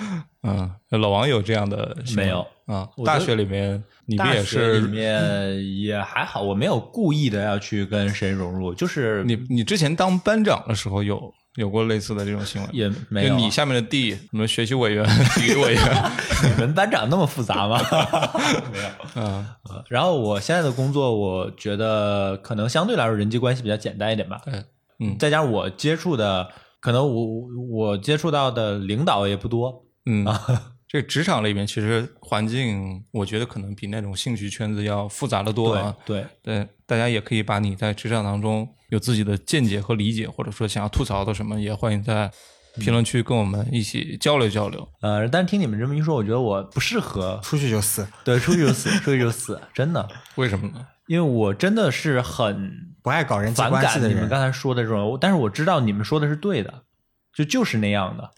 [0.46, 2.88] 嗯，老王有这样的没有啊？
[2.96, 4.88] 我大学里面你不大也是里？
[4.88, 12.68] 面也还好，我没有故意的要去跟谁融入，就是你你之前当班长的时候有有过类似的这种行为？
[12.72, 15.04] 也没有就你下面的弟，什么学习委员、
[15.35, 15.82] 体育委员，
[16.54, 17.80] 你们班长那么复杂吗？
[18.72, 18.85] 没有。
[19.16, 24.40] 嗯呃然后我现在的工作，我觉得可能相对来说人际关系比较简单一点吧。
[24.44, 24.54] 对，
[25.00, 26.48] 嗯再加上我接触的，
[26.80, 27.26] 可能我
[27.70, 29.86] 我接触到的领导也不多。
[30.06, 30.24] 嗯，
[30.88, 35.96] 这职场里面其实环境，我觉得可能比那种兴趣圈子要复杂的多对啊。
[36.06, 42.30] 对，对，大家也可以把你在职场当中有自己的见解和理解，或者说想要吐槽的什么，也欢迎在
[42.78, 44.88] 评论区跟我们一起交流交流。
[45.00, 47.40] 呃，但是听你们这么一说，我觉得我不适合。
[47.42, 50.86] 出去就死，对，出去就死，出去就死，真的， 为什么呢？
[51.08, 52.70] 因为我真的是很
[53.02, 54.10] 不爱搞人际反关系的人。
[54.10, 56.82] 感你们刚才说的这种，但是我知道你们说的是对的，
[57.34, 58.30] 就就是那样的。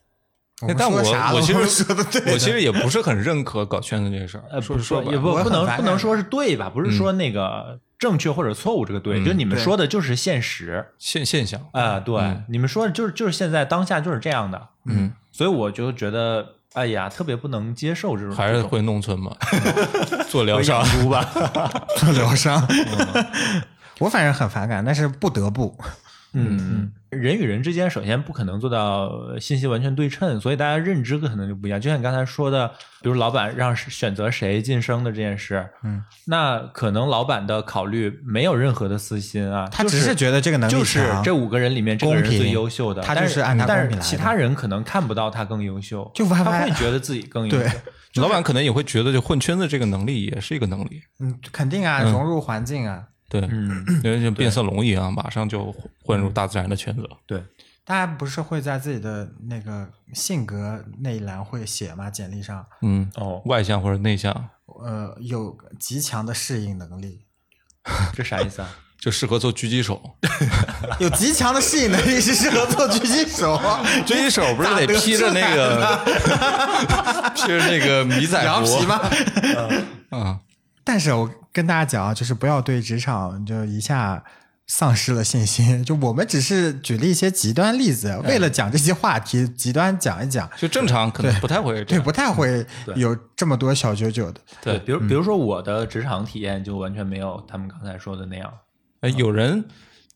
[0.62, 0.98] 我但我
[1.34, 4.44] 我其们实说的对我其实也不是很认可搞圈子这个事儿。
[4.50, 6.68] 呃，说不说也不不能不能说是对吧？
[6.68, 19.36] 不是说那个正确或者错误这个对，嗯就你们说的就是现实现现象，啊、对，嗯你们说的就是就是现在当下就是这样的，嗯，所以我就觉得，哎呀，特别不能接受这种，还是会农村嘛，
[20.28, 21.22] 做疗伤吧？
[21.98, 22.66] 做疗伤。
[24.00, 25.76] 我反正很反感，但是不得不。
[26.32, 29.10] 嗯嗯，人与人之间首先不可能做到
[29.40, 31.80] 信息完全对称，所以大家认知可能就不一样。
[31.80, 32.68] 就像你刚才说的，
[33.02, 47.58] 比如老板让选择谁晋升的这件事，嗯，那可能老板的考虑没有任何的私心啊，他只是觉得这个能力就是这五个人里面这个人公平最优秀的，他但就是按他但公平来的是其他人可能看不到他更优秀，就他会觉得自己更优秀。
[48.12, 51.02] 对老板可能也会觉得，就混圈子这个能力也是一个能力。
[51.20, 53.04] 嗯，肯定啊，融入环境啊。
[53.28, 57.10] 对，嗯，因为像变色龙一样，马上就混入大自然的圈子了。
[57.26, 57.42] 对，
[57.84, 62.10] 大家不是会在自己的那个性格那一栏会写吗？
[62.10, 64.32] 简历上，嗯，哦，外向或者内向，
[64.82, 67.20] 呃，有极强的适应能力，
[68.14, 68.68] 这啥意思啊？
[68.98, 70.16] 就适合做狙击手。
[70.98, 73.56] 有极强的适应能力是适合做狙击手。
[74.04, 76.00] 狙击手不是得披着那个
[77.36, 79.00] 披着那个迷彩服羊皮吗？
[80.10, 80.40] 啊？
[80.88, 84.24] 但是我跟大家讲啊，就是不要对职场就一下
[84.66, 85.84] 丧失了信心。
[85.84, 92.64] 就我们只是举了一些极端例子，为了讲这些话题，极端讲一讲，就正常可能不太会这对，不太会
[92.96, 94.40] 有这么多小九九的。
[94.62, 98.50] 对，比如比如说我的职场体验就完全没有他们刚才说的那样。
[99.02, 99.62] 哎，有人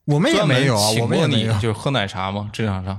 [0.06, 1.52] 我们也没有啊，我们也没有，。
[1.60, 2.48] 就是喝奶茶吗？
[2.50, 2.98] 职场上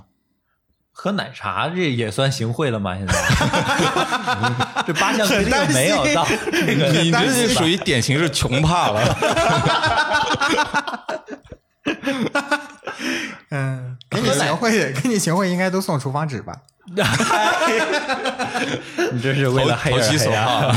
[0.96, 2.96] 喝奶茶这也算行贿了吗？
[2.96, 3.14] 现在
[4.86, 9.18] 这八项规定没有到这个，你这就属于典型是穷怕了。
[13.50, 16.54] 嗯，给你行贿，给你行贿应该都送厨房纸吧？
[19.12, 20.74] 你这是为了黑投其所人黑啊？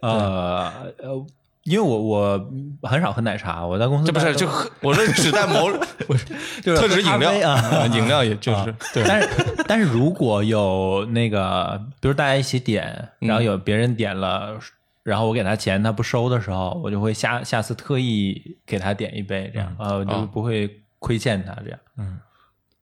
[0.00, 0.08] 好。
[0.08, 1.26] 呃呃，
[1.64, 2.50] 因为我我
[2.82, 5.70] 很少喝奶茶，我在公司这不是就喝，我说只在某
[6.62, 9.02] 就是特指饮料啊饮料也就是对。
[9.06, 9.28] 但是
[9.66, 14.58] 但是如果有那个，比如大家一起点，然后有别人点了，
[15.02, 21.78] 然后我给他钱，他不收的时候，我就会下下次特意给他点一杯，这样，呃，我就啊不会亏欠他这样。
[21.98, 22.18] 嗯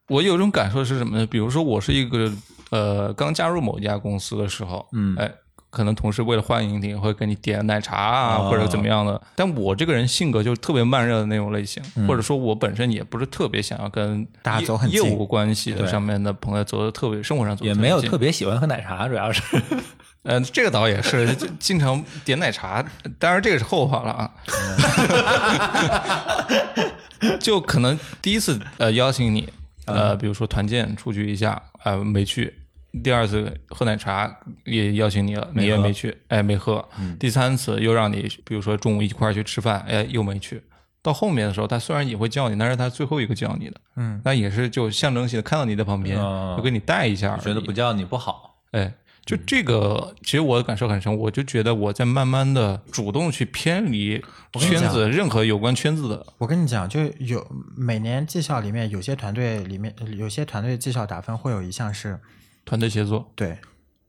[0.08, 1.26] 我有一种感受是什么呢？
[1.26, 2.30] 比如说，我是一个
[2.70, 5.32] 呃刚加入某一家公司的时候，嗯哎，
[5.72, 9.18] 可能同事为了欢迎你会给你点奶茶啊，哦或者怎么样的。
[9.34, 19.42] 但我这个人性格就特别慢热的那种类型，嗯或者说我本身也不是特别想要跟大家走很近业务关系的上面的朋友走的特别，生活上也没有特别喜欢喝奶茶，主要是
[20.24, 22.84] 呃，这个倒也是，就 经常点奶茶，
[23.18, 24.30] 当然这个是后话了啊。
[27.40, 29.48] 就可能第一次呃邀请你，
[29.86, 32.52] 呃，比如说团建出去一下，呃，没去。
[33.02, 34.30] 第二次喝奶茶
[34.64, 36.86] 也邀请你了，你也没去，哎，没喝。
[37.18, 40.62] 第三次又让你，比如说中午一块儿去吃饭，哎，又没去。
[41.00, 46.54] 到后面的时候，他虽然也会叫你，但是他最后一个叫你的，嗯，那也是就象征性的看到你在旁边，哦。
[46.56, 48.60] 就给你带一下觉得不叫你不好。
[48.70, 57.44] 哎，就这个，其实我的感受很深，我就觉得我在慢慢的主动去偏离圈子，任何有关圈子的，我跟你讲，就有
[57.76, 62.20] 每年绩效里面有些团队里面有些团队绩效打分会有一项是
[62.64, 63.30] 团队协作。
[63.34, 63.58] 对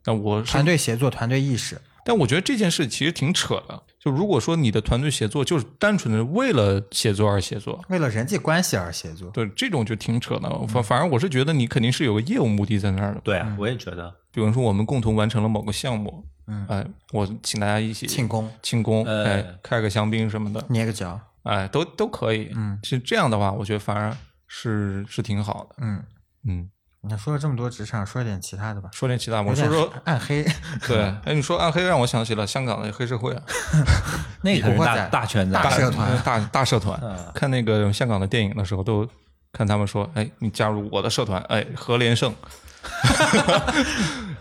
[0.06, 1.80] 那我团，队协作、团队意识。
[2.06, 3.82] 但我觉得这件事其实挺扯的。
[3.98, 10.50] 就如果说你的团队协作就是单纯的为了协作而协作，为了人际关系而协作，对这种就挺扯的。
[10.68, 13.22] 反反而我是觉得你肯定是有个业务目的在那儿的。
[13.22, 14.13] 对啊，我也觉得。
[14.34, 22.52] 比如说我们共同完成了某个项目，嗯，哎，我请大家一起庆功、庆功，呃哎，开个香槟什么的，捏个脚，哎，都都可以。
[22.54, 24.13] 嗯，其实这样的话，我觉得反而
[24.48, 25.76] 是是挺好的。
[25.78, 26.04] 嗯，
[26.50, 26.70] 嗯，
[27.06, 28.89] 你说了这么多职场，说点其他的吧。
[28.94, 30.42] 说点其他，我说说，暗黑，
[30.88, 33.44] 对， 哎，你说暗黑让我想起了香港的黑社会啊，
[34.42, 36.98] 那个大大圈子啊，大社团大大社团。
[37.34, 39.06] 看那个香港的电影的时候，都
[39.52, 42.34] 看他们说，哎，你加入我的社团，哎，何连胜，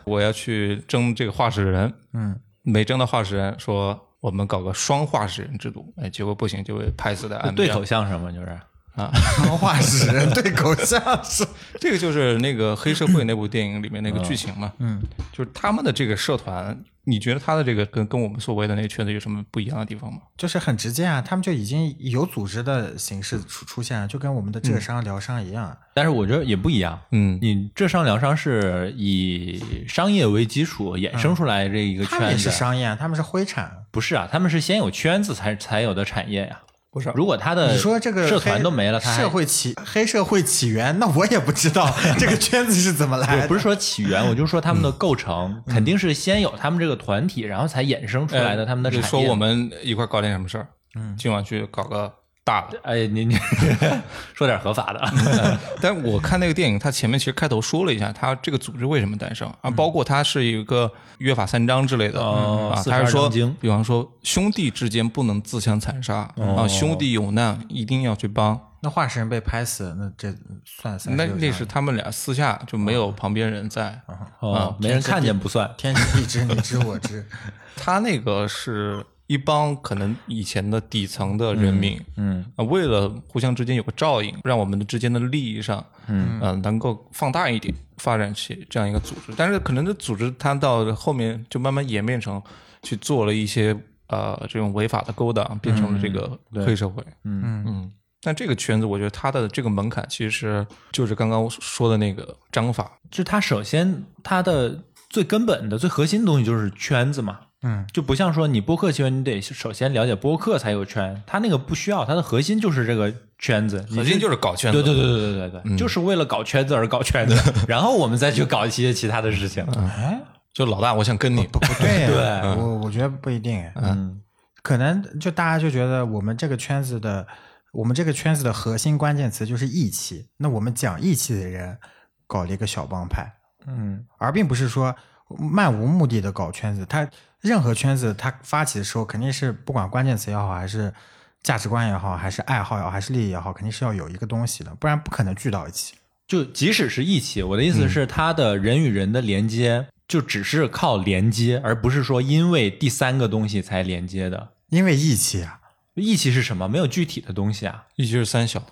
[0.05, 7.57] 我要去争这个话事人，嗯，没争到话事人，说我们搞个双话事人制度，哎，结果不行，就被拍死在岸边。
[7.57, 8.57] 对口相声嘛，就是
[8.96, 11.46] 文化使人对口相声。
[11.81, 15.00] 这个就是那个黑社会那部电影里面那个剧情嘛，嗯，
[15.33, 20.20] 就是他们的这个社团，你觉得他的这个跟跟我们所谓的那个圈子有什么不一样的地方吗？
[20.37, 25.76] 就是很直接啊，他们就已经有组织的形式出出现了，就跟我们的浙商、疗商一样。
[25.94, 26.98] 但是我觉得也不一样。
[27.11, 33.85] 嗯你浙商、疗商是以商业为基础衍生出来这一个他们也，是商业啊，他们是灰产。
[33.90, 34.28] 不是啊？
[34.31, 36.61] 他们是先有圈子才才有的产业呀。
[36.92, 43.42] 不是如果他的你说这个社团都没了，他社会起黑社会起源，那我也不知道 这个圈子是怎么来的。
[43.42, 49.02] 我不是说起源，我就说他们的构成肯定是先有他们这个团体，然后才衍生出来的他们的产业。
[49.02, 52.12] 就说我们一块儿搞点什么事儿，嗯，今晚去搞个
[52.44, 52.68] 大了。
[52.83, 53.37] 哎，你你
[54.35, 68.61] 说点合法的， 但我看那个电影，它前面其实开头说了一下，它这个组织为什么诞生啊，包括它是一个约法三章之类的啊，哦四十二他是说，比方说兄弟之间不能自相残杀啊，兄弟有难一定要去帮。
[68.85, 74.00] 那化石人被拍死，那这算三那那是他们俩私下就没有旁边人在，
[74.40, 75.72] 哦，没人看见不算。
[75.78, 77.24] 天知地知，你知我知。
[77.76, 89.32] 他那个是一帮可能以前的底层的人民，嗯啊，为了互相之间有个照应，让我们的之间的利益上，嗯能够放大一点，发展起这样一个组织。
[89.34, 92.42] 但是可能这组织它到后面就慢慢演变成
[92.82, 93.74] 去做了一些
[94.08, 97.02] 呃这种违法的勾当，变成了这个黑社会。
[97.24, 97.92] 嗯嗯。
[98.20, 107.40] 但这个圈子，我觉得它的这个门槛其实就是刚刚说的那个章法，就它首先它的最根本的、最核心的东西就是圈子嘛。
[107.62, 114.83] 嗯，就不像说你播客圈，你得首先了解播客才有圈，他那个不需要，它的核心就是这个圈子，核心就是搞圈子。
[114.83, 117.37] 对对对对对对对，就是为了搞圈子而搞圈子，
[117.68, 119.64] 然后我们再去搞一些其他的事情。
[119.77, 120.20] 哎，
[120.53, 121.46] 就老大，我想跟你。
[121.46, 122.16] 不不对， 对
[122.57, 123.64] 我我觉得不一定。
[123.77, 124.20] 嗯，
[124.62, 127.25] 可能就大家就觉得我们这个圈子的，
[127.72, 130.27] 我们这个圈子的核心关键词就是义气。
[130.38, 131.79] 那我们讲义气的人
[132.27, 133.33] 搞了一个小帮派，
[133.68, 134.92] 嗯，而并不是说
[135.38, 136.85] 漫无目的的搞圈子。
[136.88, 137.09] 它
[137.42, 140.94] 任何圈子它发起的时候，肯定是不管关键词也好，还是
[141.42, 145.94] 价值观也好，还是爱好也好，还是利益也好，肯定是要有一个东西的，不然不可能聚到一起。
[146.26, 154.52] 就即使是义气，我的意思是，它的人与人的连接就只是靠连接，而不是说因为第三个东西才连接的。
[154.70, 155.59] 因为义气啊，
[155.96, 156.68] 义气是什么？
[156.68, 158.62] 没有具体的东西啊，义气是三小，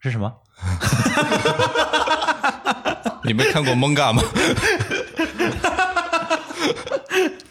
[0.00, 0.34] 是什么？
[3.24, 4.22] 你没看过蒙嘎吗？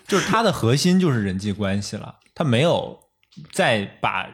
[0.08, 2.98] 就是它的核心就是人际关系了，它没有
[3.52, 4.26] 再把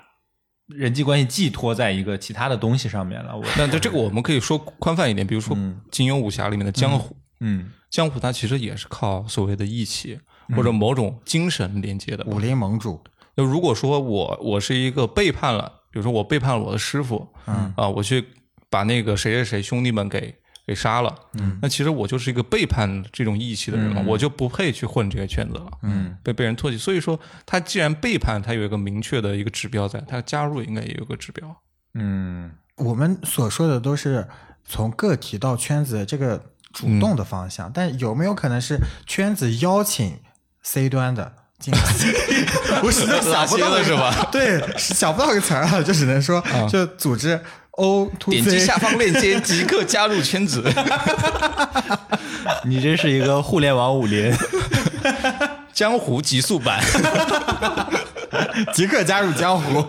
[0.67, 3.35] 人际关系寄托在一个其他的东西上面了。
[3.35, 5.57] 我那这这个我们可以说宽泛一点，比如说
[5.91, 7.71] 金庸武侠里面的江湖，嗯。
[7.89, 10.19] 江湖它其实也是靠所谓的义气
[10.55, 12.23] 或者某种精神连接的。
[12.25, 12.99] 武林盟主，
[13.35, 17.71] 那如果说我我是一个背叛了，比如说我背叛了我的师傅，嗯。
[17.77, 18.25] 啊，我去
[18.67, 20.33] 把那个谁谁谁兄弟们给
[20.65, 26.77] 给杀了，嗯，那其实我就是一个背叛这种义气的人嘛，我就不配去混这个圈子了，嗯，被被人唾弃。
[26.77, 31.55] 所以说，他既然背叛，他有一个明确的一个指标在，他加入应该也有个指标。
[31.95, 34.27] 嗯我们所说的都是
[34.65, 40.19] 从个体到圈子这个主动的方向，但有没有可能是圈子邀请
[40.63, 41.79] C 端的进来？
[42.81, 44.29] 我实在想不到是吧？
[44.31, 47.39] 对，想不到一个词儿啊，就只能说就组织
[47.73, 50.63] O to 点击下方链接即刻加入圈子。
[52.65, 54.31] 你这是一个互联网武林，
[55.73, 56.81] 江湖极速版，
[58.73, 59.83] 即刻加入江湖。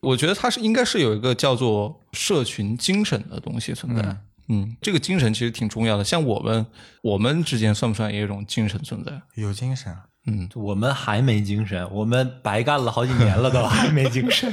[0.00, 4.16] 我觉得它是应该是有一个叫做社群精神的东西存在。
[4.52, 6.02] 嗯这个精神其实挺重要的。
[6.02, 6.66] 像我们，
[7.02, 9.12] 我们之间算不算也有一种精神存在？
[9.34, 9.94] 有精神，
[10.26, 14.52] 嗯我们还没精神，我们白干了好几年了都还没精神。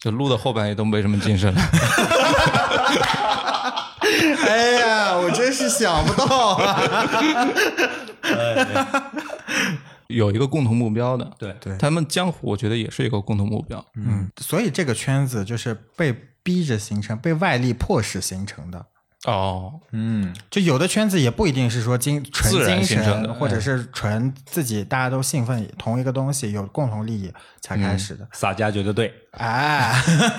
[0.00, 1.60] 就录到后半夜都没什么精神了。
[4.46, 6.80] 哎呀，我真是想不到啊！
[10.06, 13.84] 有一个共同目标的，对对他们江湖，我觉得也是一个共同目标。
[13.96, 18.86] 嗯，所以这个圈子就是被逼着形成，被外力迫使形成的。
[19.24, 28.26] 哦，嗯，就有的圈子也不一定是说精纯精神，或者是纯自己大家都兴奋同一个东西，有共同利益才开始的。
[28.32, 29.92] 洒家觉得对，哎，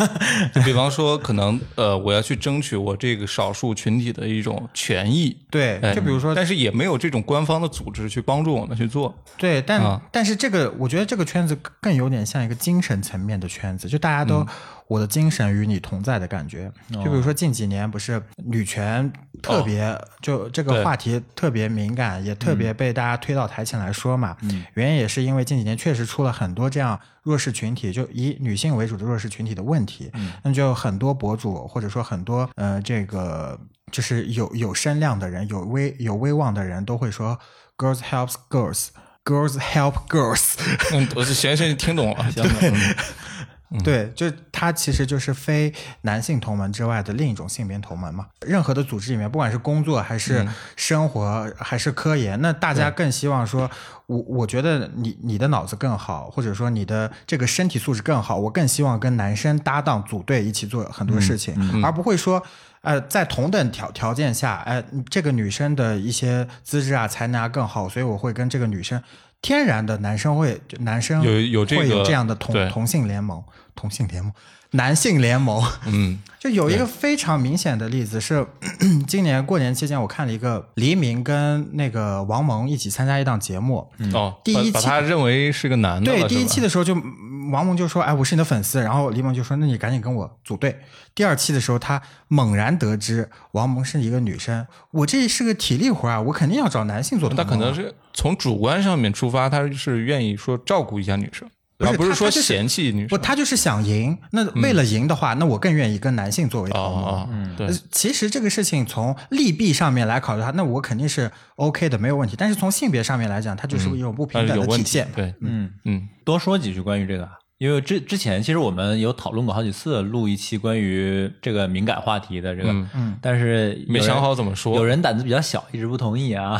[0.56, 5.38] 就比方说，可能呃，我要去争取我这个少数群体的一种权益。
[5.52, 9.14] 对，哎就比如说，但是也没有这种官方的组织去帮助我们去做。
[9.38, 14.48] 对，但、啊但是这个，我觉得这个圈子更有点像一个精神层面的圈子，就大家嗯都、
[14.90, 16.70] 我的精神与你同在的感觉。
[16.92, 19.10] 就比如说近几年不是女权
[19.42, 24.36] 特别、就这个话题特别敏感，也特别被大家推到台前来说嘛。
[24.74, 30.12] 原因也是因为近几年确实出了很多这样弱势群体，就以女性为主的弱势群体的问题。
[30.44, 33.58] 那就很多博主或者说很多呃这个
[33.92, 37.40] 就是有有声量的人、有威有威望的人都会说
[37.78, 38.88] ，girls helps girls。
[39.26, 40.54] Girls help girls，
[40.92, 42.26] 嗯，我是贤贤听懂了。
[43.72, 48.26] 嗯对，就它其实就是非男性同门之外的另一种性别同门嘛。
[48.46, 53.70] 任何的组织里面，不管是工作还是嗯生活还是科研，那大家更希望说，
[54.08, 62.42] 我我觉得你你的脑子更好，或者说你的这个身体素质更好，我更希望跟男生搭档组队一起做很多事情，而不会说。
[62.82, 69.04] 呃，在同等条条件下，哎、这个女生的一些资质啊、才能啊更好，所以我会跟这个女生
[69.42, 73.44] 天然的男生会男生有有这会有个这样的同同性联盟、
[73.76, 74.32] 同性联盟、
[74.72, 75.64] 男性联盟。
[75.86, 78.46] 嗯， 就有一个非常明显的例子是，
[79.08, 90.78] 今年过年期间我看了一个黎明跟那个王蒙一起参加一档节目，哦，第一期把把他认为是个男的，对，第一期的时候就嗯王蒙就说：“哎，我是你的粉丝。”然后黎明就说：“那你赶紧跟我组队。”
[91.16, 97.28] 第二期的时候，他猛然得知王蒙是一个女生，我这是个体力活啊，我肯定要找男性做。
[97.28, 101.50] 他可能是从主观上面出发，他是愿意说照顾一下女生，
[101.80, 104.18] 而不是说他他就是嫌弃女不，他就是想赢。
[104.32, 107.06] 那为了赢的话，那我更愿意跟男性作为哦同盟。
[107.06, 112.36] 哦，对呃，其实这个事情从利弊上面来考虑它，那我肯定是 OK 的，没有问题。
[112.38, 115.08] 但是从性别上面来讲，它就是一种不平等的体现。。
[115.16, 123.18] 对，嗯，嗯多说几句关于这个啊，因为之之前其实我们有讨论过好几次，录一期关于这个敏感话题的这个，嗯嗯。
[123.22, 126.58] 但是没想好怎么说有人胆子比较小，一直不同意啊。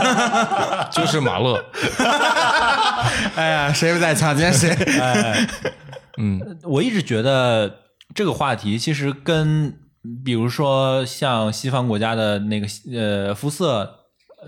[0.92, 1.64] 就是马乐，
[3.34, 4.76] 哎呀，谁不在强奸谁？
[6.18, 6.58] 嗯。
[6.64, 7.76] 我一直觉得
[8.14, 9.74] 这个话题其实跟
[10.22, 14.00] 比如说像西方国家的那个呃肤色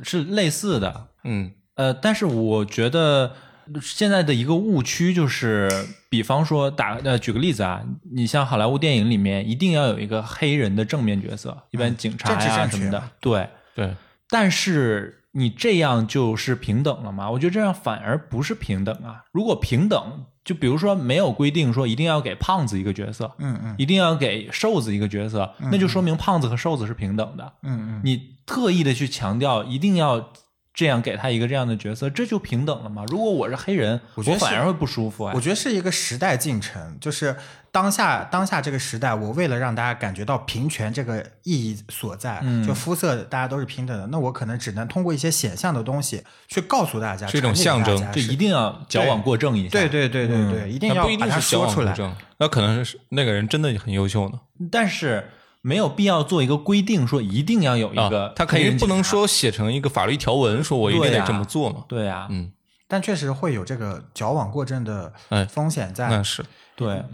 [0.03, 1.53] 是类似的，嗯。
[1.77, 3.33] 呃，但是我觉得
[3.81, 5.69] 现在的一个误区就是，
[6.11, 13.49] 比方说打呃，举个例子啊，你像好莱坞电影里面一定要有一个黑人的正面角色，一般警察呀、什么的，对。
[13.75, 13.95] 对，
[14.29, 17.31] 但是你这样就是平等了吗？
[17.31, 19.25] 我觉得这样反而不是平等啊。
[19.33, 27.51] 如果平等，就比如说没有规定说一定要给胖子一个角色，嗯嗯一定要给瘦子一个角色，那就说明胖子和瘦子是平等的。
[27.63, 30.33] 嗯嗯，你特意的去强调一定要
[30.75, 33.05] 这样给他一个这样的角色，这就平等了吗？
[33.09, 35.41] 如果我是黑人，我觉得是反而会不舒服哎我。
[35.41, 37.37] 觉得是一个时代进程，就是
[37.71, 49.71] 当下当下这个时代，我为了让大家感觉到平权这个意义所在，嗯就肤色大家都是平等的，那我可能只能通过一些显象的东西去告诉大家，是一种象征就一定要矫枉过正一下。
[49.73, 51.95] 对对对对对，一定要把它说出来。
[52.39, 54.41] 那可能是那个人真的很优秀呢。
[54.71, 55.29] 但是
[55.63, 59.03] 没有必要做一个规定，说一定要有一个、啊，他肯定不能。
[59.03, 61.85] 说写成一个法律条文，说我一定得这么做嘛。
[61.89, 62.53] 对啊，嗯，
[62.89, 66.09] 但确实会有这个矫枉过正的哎风险在。
[66.09, 66.45] 那是
[66.77, 67.05] 对，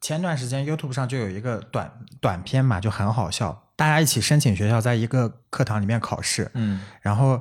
[0.00, 1.90] 前段时间 YouTube 上就有一个短
[2.20, 7.40] 短片嘛，就很好笑，大家一起申请学校，在一个课堂里面考试，嗯然后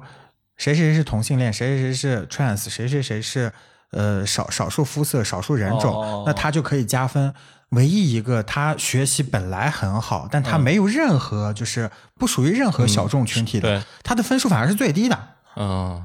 [0.57, 3.51] 谁谁谁是同性恋，谁谁谁是 trans，谁谁谁是
[3.91, 7.34] 呃少少数肤色、少数人种，哦那他就可以加分。
[7.74, 10.43] 唯一一个他学习本来很好，但嗯。
[10.43, 13.86] 他没有任何、就是不属于任何小众群体的，对。
[14.03, 15.17] 他的分数反而是最低的。
[15.55, 16.01] 嗯，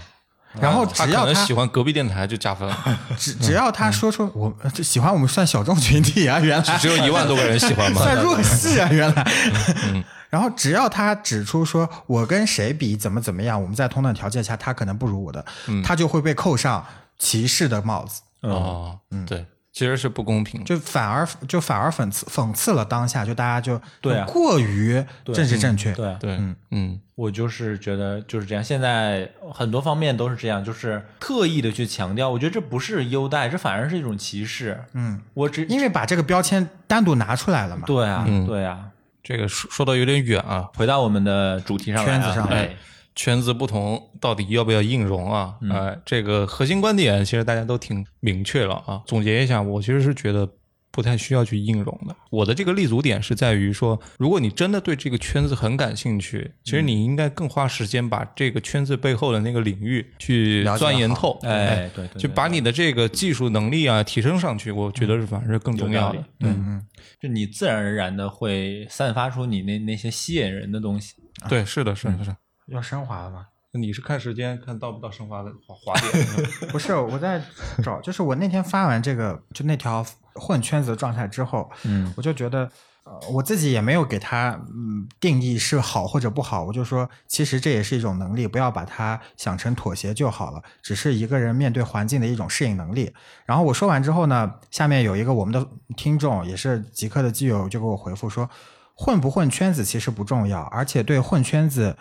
[0.61, 2.71] 然后只要他喜欢隔壁电台就加分，
[3.17, 8.01] 只只要他说出我这喜欢我们算小众群体啊，原来只有一万多个人喜欢吗。
[8.05, 9.27] 算弱势啊，原来。
[10.31, 15.43] 然后只要他指出说我跟谁比怎么怎么样，我们在同等条件下他可能不如我的，
[15.83, 16.85] 他就会被扣上
[17.19, 19.25] 歧视的帽子，哦，嗯。
[19.25, 19.47] 对，
[19.79, 20.67] 其实是不公平的。
[20.67, 25.93] 就反而就反而讽刺讽刺了当下，就大家就对过于政治正确。
[25.93, 34.85] 对啊，对，嗯嗯我就是觉得就是这样，现在很多方面都是这样，就是特意的去强调，我觉得这不是优待，这反而是一种歧视。
[34.95, 37.85] 嗯，我只因为把这个标签单独拿出来了嘛。
[37.87, 38.81] 对啊，嗯对啊。
[39.23, 42.75] 这个说说的有点远啊，回到我们的主题上来啊，圈子上哎，
[43.19, 45.57] 圈子不同，到底要不要硬融啊？
[45.73, 49.03] 哎、这个核心观点其实大家都挺明确了啊。
[49.07, 50.49] 总结一下，我其实是觉得
[50.93, 52.15] 不太需要去硬融的。
[52.31, 66.27] 我的这个立足点是在于说，如果你真的对这个圈子很感兴趣，其实你应该更花时间把这个圈子背后的那个领域去钻研透，哎对对对就把你的这个技术能力啊提升上去，我觉得是反而是更重要的有道。
[66.39, 66.87] 理嗯
[67.21, 71.17] 就你自然而然的会散发出你那那些吸引人的东西。
[71.49, 72.37] 对，是的，是的，是的。
[72.69, 73.47] 要升华了吗？
[73.73, 76.27] 你是看时间看到不到升华的滑滑点？
[76.73, 77.41] 不是，我在
[77.83, 80.05] 找，就是我那天发完这个就那条
[80.35, 82.69] 混圈子的状态之后，嗯我就觉得，
[83.05, 93.13] 呃，我自己也没有给它嗯定义是好或者不好，我就说，其实这也是一种能力，不要把它想成妥协就好了，只是一个人面对环境的一种适应能力。
[93.45, 98.49] 然后我说完之后呢，下面有一个我们的听众也是极客的基友就给我回复说，
[98.95, 101.99] 混不混圈子其实不重要，而且对混圈子。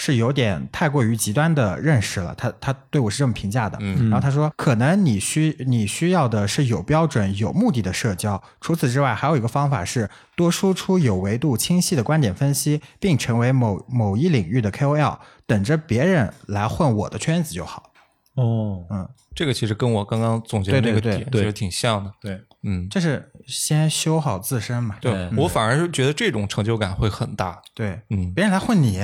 [0.00, 3.76] 是有点太过于极端的认识了，他他对我是这么评价的。
[3.80, 8.40] 嗯然后他说，可能你需你需要的是有标准、有目的的社交。
[8.60, 17.90] 除此之外，还有一个方法是多输出有维度、清晰的观点分析，并成为某某一领域的 KOL，等着别人来混我的圈子就好。
[18.36, 22.12] 哦，嗯，这个其实跟我刚刚总结的那个对对对点其实挺像的。
[22.20, 24.94] 对，嗯，就是先修好自身嘛。
[25.00, 27.60] 对嗯我反而是觉得这种成就感会很大。
[27.74, 29.00] 对，嗯，别人来混你，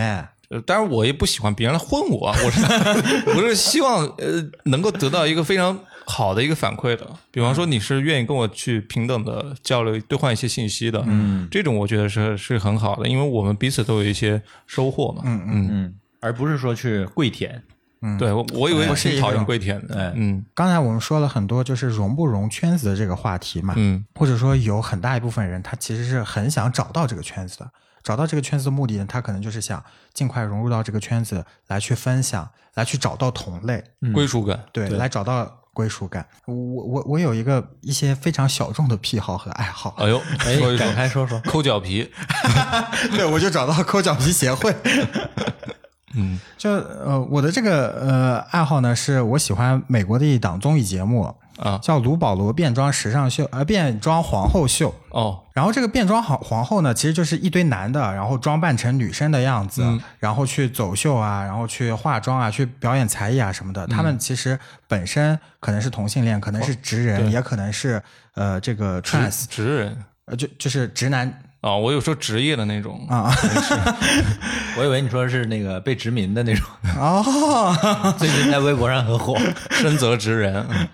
[0.51, 2.63] 呃，当然我也不喜欢别人来混我，我是
[3.37, 7.09] 我是希望呃能够得到一个非常好的一个反馈的。
[7.31, 15.23] 比方说你是愿意跟我去平等的交流、兑换一些信息的，嗯，这种我觉得是是很好的，因为我们彼此都有一些收获嘛。
[15.25, 15.69] 嗯嗯。
[15.71, 17.63] 嗯，而不是说去跪舔。
[18.07, 23.73] 嗯对，我我以为不是讨厌跪舔的哎，嗯刚才我们说了很多，就是融不融圈子的这个话题嘛。
[23.79, 27.71] 嗯或者说有很大一部分人，他其实是很想找到这个圈子的。
[28.05, 29.83] 找到这个圈子的目的呢，他可能就是想
[30.13, 33.83] 尽快融入到这个圈子，来去分享，来去找到同类，
[34.13, 36.25] 归属感，对，来找到归属感。
[36.45, 41.41] 我我我有一个一些非常小众的癖好和爱好，哎呦， 哎说一，展开说说。
[41.41, 42.13] 抠脚皮，
[43.17, 44.77] 对我就找到抠脚皮协会。
[46.17, 51.79] 嗯就呃，我的这个呃爱好呢，是我喜欢美国的一档综艺节目，啊。
[51.83, 54.95] 叫《卢保罗变装时尚秀》呃变装皇后秀。
[55.11, 55.41] 哦。
[55.53, 59.83] 然后这个变装皇皇后呢，其实就是一堆男的，然后装扮成女生的样子，
[60.19, 63.87] 然后去走秀啊，然后去化妆啊，去表演才艺啊什么的。
[63.87, 67.31] 他们其实本身可能是同性恋，可能是直人，对。
[67.31, 68.03] 也可能是
[68.35, 70.05] 呃这个 trans，直人。
[70.27, 71.31] 呃就就是直男
[71.65, 73.07] 啊，我有说职业的那种。
[73.09, 73.33] 啊。
[74.77, 76.67] 我以为你说是那个被殖民的那种，
[76.99, 79.35] 哦， 最近在微博上很火。
[79.71, 80.89] 深泽直人，嗯。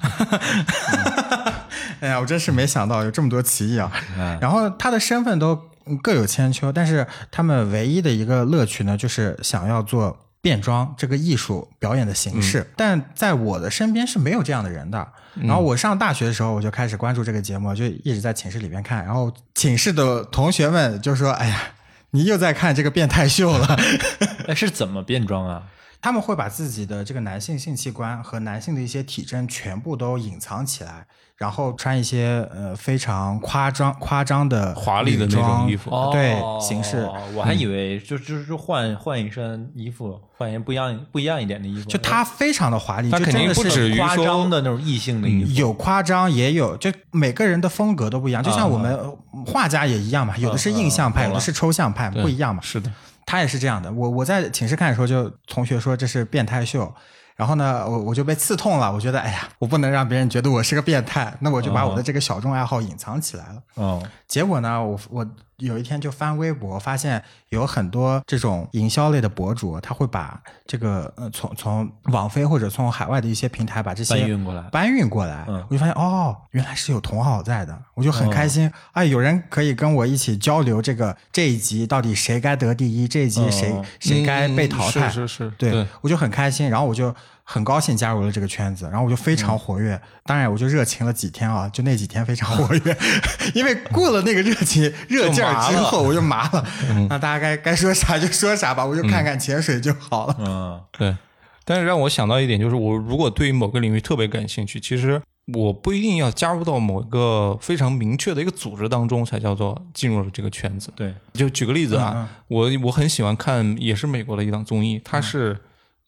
[2.00, 3.90] 哎呀，我真是没想到有这么多歧义啊！
[4.16, 5.58] 嗯然后他的身份都
[6.02, 12.72] 各有千秋，但是他们唯一的一个乐趣呢，就是想要做变装这个艺术表演的形式。
[12.76, 15.12] 但在我的身边是没有这样的人的。
[15.36, 19.05] 然后我上大学的时候，我就开始关注这个节目，就一直在寝室里边看。
[19.05, 21.62] 然后寝室的同学们就说：“哎呀，
[22.11, 23.78] 你又在看这个变态秀了。
[24.49, 25.62] ”哎，是怎么变装啊？
[26.03, 31.07] 他们会把自己的这个男性性器官和男性的一些体征全部都隐藏起来，
[31.41, 36.99] 然后穿一些呃非常夸张、夸张的华丽的那种衣服呃对形式。
[36.99, 41.88] 哦我还以为就就是换换一身衣服，换一件不一样不一样一点的衣服。
[41.88, 45.51] 就它非常的华丽，它肯定就真的是不止于夸说张的那种异性的衣服。
[45.53, 52.61] 有夸张，也有就每个人的风格都不一样，就像我们呃画家也一样嘛，有的是印象派，有的是抽象派，不一样嘛。
[52.61, 52.93] 是的，
[53.24, 53.91] 他也是这样的。
[53.91, 56.93] 我我在寝室看的时候，就同学说这是变态秀，
[57.41, 58.93] 然后呢，我我就被刺痛了。
[58.93, 63.62] 我觉得，哎呀，我不能让别人觉得我是个变态，那我就把我的这个小众爱好隐藏起来了。
[63.76, 65.26] 嗯，结果呢，我我
[65.61, 74.62] 有一天就翻微博，发现有很多这种营销类的博主，他会把这个呃从从网飞或者从海外的一些平台把这些搬运过来。
[74.70, 75.64] 搬运过来，嗯。
[75.68, 78.70] 我就发现哦，原来是有同好在的，我就很开心。
[78.92, 85.86] 哎，有人可以跟我一起交流这个这一集到底谁该得第一，这一集谁、哦谁该被淘汰，嗯是是是，对。
[86.00, 87.14] 我就很开心，然后我就
[87.45, 90.01] 很高兴加入了这个圈子，然后我就非常活跃。
[90.24, 92.97] 当然，我就热情了几天啊，就那几天非常活跃，
[93.55, 96.64] 因为过了那个热情热劲儿之后，我就麻了。
[97.09, 100.36] 那大家该该说啥就说啥吧，我就看看潜水就好了。
[100.38, 100.80] 嗯。
[100.93, 101.16] 对，
[101.64, 105.20] 但是让我想到一点，就是我如果对于某个领域特别感兴趣，其实
[105.55, 110.93] 我不一定要加入到某个非常明确的一个组织当中才叫做进入了这个圈子。
[110.95, 115.59] 对，就举个例子啊，嗯我我很喜欢看，也是美国的一档综艺，它是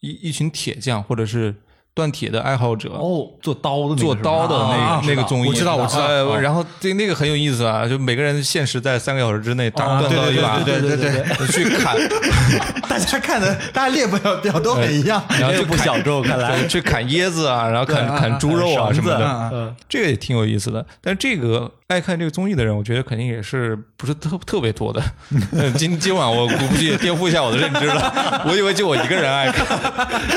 [0.03, 1.55] 一一群铁匠或者是
[1.95, 2.91] 锻铁的爱好者。
[2.91, 11.97] 哦，做刀的做刀的那那个综艺，我知道我知道呃然后对那个很有意思啊，就每个人限时在三个小时之内打断刀一把，对对对去砍，
[12.89, 15.23] 大家看的，大家列表表都很一样。
[15.39, 20.85] 然后去砍这个不小众看来对去砍椰子啊，然后砍对砍猪肉啊什么的，这个也挺有意思的。
[21.01, 25.03] 但这个爱看这个综艺的人，我觉得肯定也是不是特特别多的。
[25.53, 29.67] 嗯今今晚我估计也颠覆一下我的认知了，我以为就我一个人爱看。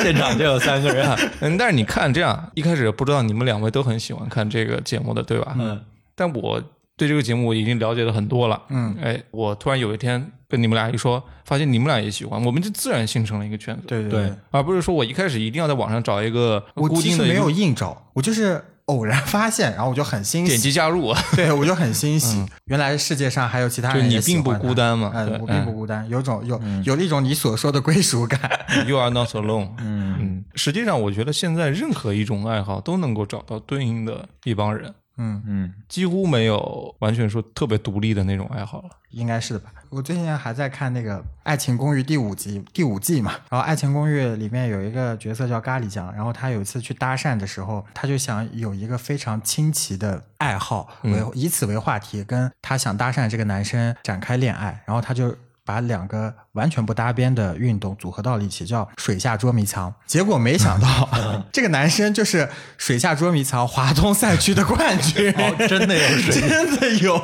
[0.03, 1.08] 现场就有三个人，
[1.50, 5.56] 嗯，但是你看这样，一开始不知道你们两位都很喜欢看这个节目的，对吧？
[5.58, 5.80] 嗯。
[6.16, 6.62] 但我
[6.98, 8.62] 对这个节目已经了解的很多了。
[8.70, 13.84] 嗯，哎，我突然有一天跟你们俩一说，发现你们俩也喜欢，我们就自然形成了一个圈子。
[13.86, 20.49] 对对对而不是说我一开始一定要在网上找一个我固定的没有硬找，我就是偶然发现，然后我就很欣喜。
[20.51, 22.45] 点，击加入， 对我就很欣喜。
[22.65, 25.11] 原来世界上还有其他就人你并不孤单嘛。
[25.13, 25.39] 哎，对。
[25.39, 28.39] 我并不孤单，有种有有了一种你所说的归属感。
[28.88, 29.69] You are not alone。
[29.79, 30.15] 嗯。
[30.19, 38.89] 嗯，实际上我觉得现在任何一种爱好都能够找到对应的一帮人，嗯，嗯，几乎没有完全说特别独立的那种爱好了。
[39.09, 39.71] 应该是的吧？
[39.96, 55.34] 我最近还在看那个《爱情公寓》第五集第五季嘛，然后《爱情公寓》里面有一个角色叫咖喱酱，然后他有一次去搭讪的时候，他就想有一个非常清奇的爱好，为、以此为话题，跟他想搭讪这个男生展开恋爱，然后他就。
[55.68, 59.91] 把两个完全不搭边的运动组合到了一起，叫水下捉迷藏。
[60.06, 61.10] 结果没想到，
[61.52, 67.18] 这个男生就是水下捉迷藏华东赛区的冠军， 哦，真的有水， 真的有。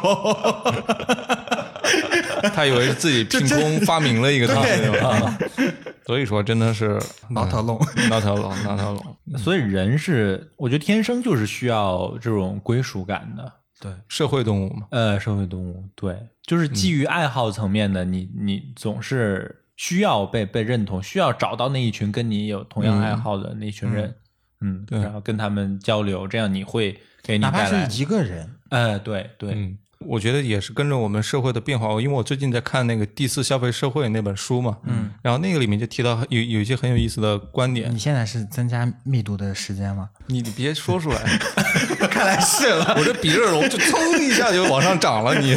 [2.49, 5.71] 他以为是自己凭空发明了一个东西
[6.05, 9.37] 所以说真的是 Not alone not alone，not alone。
[9.37, 13.53] 所以人是，我觉得天生就是需要这种归属感的。
[13.79, 24.13] 对，社会动物嘛，呃，社会动物，对，就是基于爱好层面的，你你总是需要被被认同，需要找到那一群跟你有同样爱好的那一群人，
[24.59, 29.75] 嗯，对然后跟他们交流，这样你会给你哪怕带来，是一个人，呃，对对，嗯，
[30.05, 31.89] 我觉得也是跟着我们社会的变化。
[32.01, 40.09] 因为我最近在看那个《第四消费社会》那本书嘛，嗯，然后那个里面就提到有有一些很有意思的观点你，现在是增加密度的时间吗？
[40.27, 41.21] 你你别说出来，
[42.09, 42.95] 看来是了。
[42.97, 45.55] 我这比热容就噌一下就往上涨了，你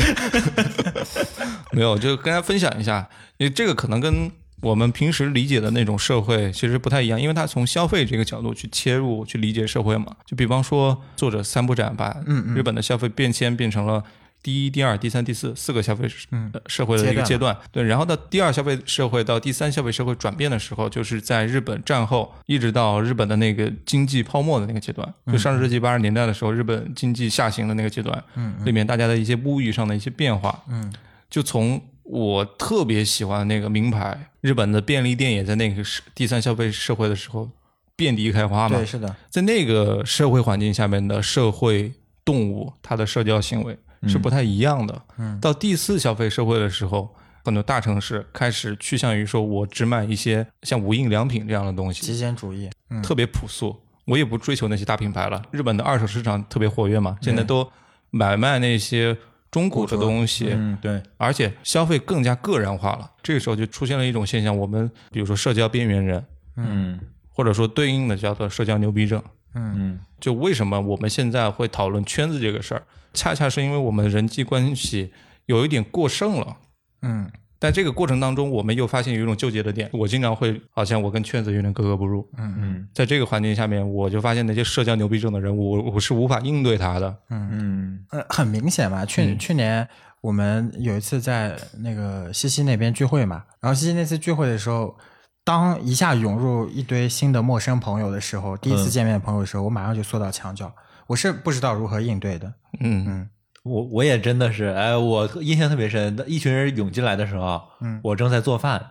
[1.72, 4.30] 没有，就跟大家分享一下，因为这个可能跟
[4.60, 10.14] 我们平时理解的那种社会其实不太一样，因为它从消费这个角度去切入去理解社会嘛。
[10.26, 12.16] 就比方说，作者三部展把
[12.54, 14.02] 日本的消费变迁变成了。
[14.44, 30.92] 第一、第二、第三、第四四个消费呃社会的一个阶段，对，然后到第二消费社会到第三消费社会转变的时候，就是在日本战后一直到日本的那个经济泡沫的那个阶段，就上世纪八十年代的时候，日本经济下行的那个阶段，嗯，里面大家的一些物欲上的一些变化，嗯，
[31.30, 37.48] 就从我特别喜欢那个名牌，日本的便利店也在那个时第三消费社会的时候
[37.96, 43.78] 遍地开花嘛，对，是的，在那个社会环境下面的社会动物，它的社交行为
[44.08, 45.02] 是不太一样的。
[45.18, 52.70] 嗯，到第四消费社会的时候，很多大城市开始趋向于说，我只买一些像无印良品这样的东西，极简主义。
[52.90, 53.76] 嗯，特别朴素。
[54.06, 55.42] 我也不追求那些大品牌了。
[55.50, 57.66] 日本的二手市场特别活跃嘛，现在都
[58.10, 59.16] 买卖那些
[59.50, 63.10] 中古的东西，嗯，对，而且消费更加个人化了。
[63.22, 66.22] 这个时候就出现了一种现象，我们比如说社交边缘人，
[66.56, 67.00] 嗯
[67.30, 69.22] 或者说对应的叫做社交牛逼症。
[69.54, 69.98] 嗯。
[70.20, 72.82] 就为什么我们现在会讨论圈子这个事儿，
[73.12, 75.12] 恰恰是因为我们人际关系
[75.46, 76.56] 有一点过剩了。
[77.02, 77.30] 嗯，
[77.60, 82.26] 在这个过程当中，我们又发现有一种纠结的点，我经常会好像我跟圈子有点格格不入。
[82.38, 82.54] 嗯。
[82.58, 82.88] 嗯。
[82.94, 87.14] 在这个环境下面，我就发现那些社交牛逼症的人，我我是无法应对他的。
[87.28, 88.04] 嗯。
[88.10, 89.04] 呃，很明显嘛。
[89.04, 89.86] 去、去年
[90.22, 94.96] 我们有一次在那个西西那边聚会嘛，然后西西那次聚会的时候，
[95.44, 100.72] 当一下涌入一堆新的陌生朋友的时候，第一次见面的朋友的时候，我马上就缩到墙角，
[101.06, 102.52] 我是不知道如何应对的。
[102.80, 103.04] 嗯。
[103.06, 103.28] 嗯，
[103.62, 108.82] 我我也真的是，哎，我印象特别深，一群人涌进来的时候，嗯，我正在做饭，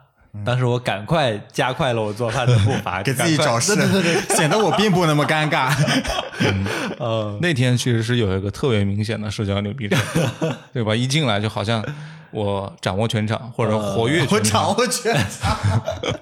[0.46, 5.72] 当时我赶快加快了我做饭的步伐，给自己找事，对对对对，显得我并不那么尴尬。
[7.00, 10.00] 呃， 那天其实是有一个特别明显的社交牛逼症，
[10.72, 10.96] 对吧？
[10.96, 11.84] 一进来就好像
[12.34, 15.58] 我掌握全场，或者活跃我全场，掌握全场。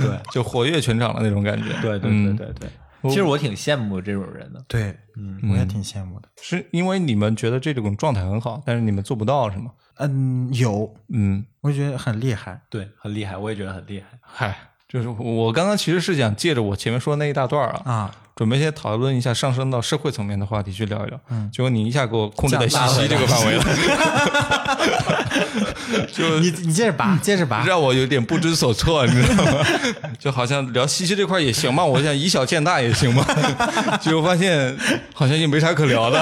[0.00, 0.20] 对。
[0.32, 1.72] 就活跃全场的那种感觉。
[1.80, 2.70] 对对对对对，
[3.10, 6.28] 其实我挺羡慕这种人的，对，嗯，我也挺羡慕的。
[6.42, 9.70] 是因为你们觉得这种状态很好，但是你们做不到，是吗？
[9.98, 12.60] 嗯，有，嗯，我觉得很厉害。
[12.68, 14.18] 对，很厉害，我也觉得很厉害。
[14.20, 14.54] 嗨，
[14.88, 21.18] 就是我刚刚其实是想借着我前面说的那一大段儿啊，啊，准备先讨论一下上升到社会层面的话题去聊一聊。
[21.30, 23.64] 嗯，结果你一下给我控制在信息这个范围了，
[26.12, 27.64] 就你你接着拔，接着拔。
[27.64, 29.66] 让我有点不知所措，你知道吗？
[30.18, 33.24] 就好像聊西西这块也行嘛，我想以小见大也行嘛，
[34.00, 34.76] 结果发现
[35.14, 36.20] 好像也没啥可聊的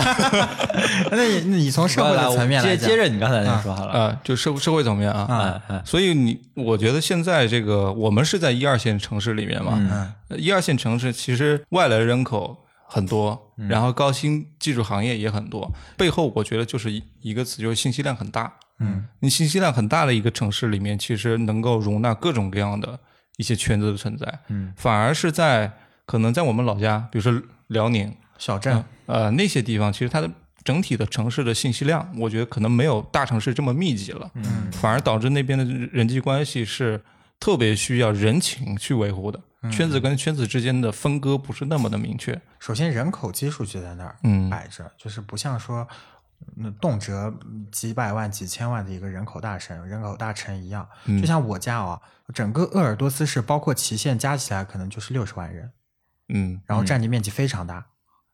[1.10, 5.26] 那你那你从社会的层面来，接接着你刚才那说好了，啊，就社社会层面啊。
[5.68, 9.78] 哎哎，所以你，我觉得现在这个我们是在一二线城市里面嘛，
[10.28, 12.56] 呃一二线城市其实外来人口
[12.94, 18.52] 很多，然后高新技术行业也很多，背后我觉得就是一一个词，就是信息量很大。
[18.78, 22.96] 嗯，你信息量很大的一个城市里面，其实能够容纳各种各样的
[23.36, 24.38] 一些圈子的存在。
[24.46, 25.72] 嗯，反而是在
[26.06, 30.30] 可能在我们老家，比如说辽宁，小镇，呃那些地方，其实它的
[30.62, 37.02] 整体的城市的信息量，我觉得可能没有大城市这么密集了，嗯，反而导致那边的人际关系是
[37.40, 39.40] 特别需要人情去维护的，
[39.70, 45.86] 圈子跟圈子之间的分割不是那么的明确，首先人口基数就在那儿嗯摆着，就是不像说
[46.56, 47.32] 那动辄
[47.72, 50.86] 几百万、几千万的一个人口大省、人口大城一样。
[51.06, 52.00] 嗯就像我家啊，
[52.34, 55.72] 整个鄂尔多斯市包括祁县加起来可能就是六十万人，
[56.28, 57.86] 嗯，然后占地面积非常大，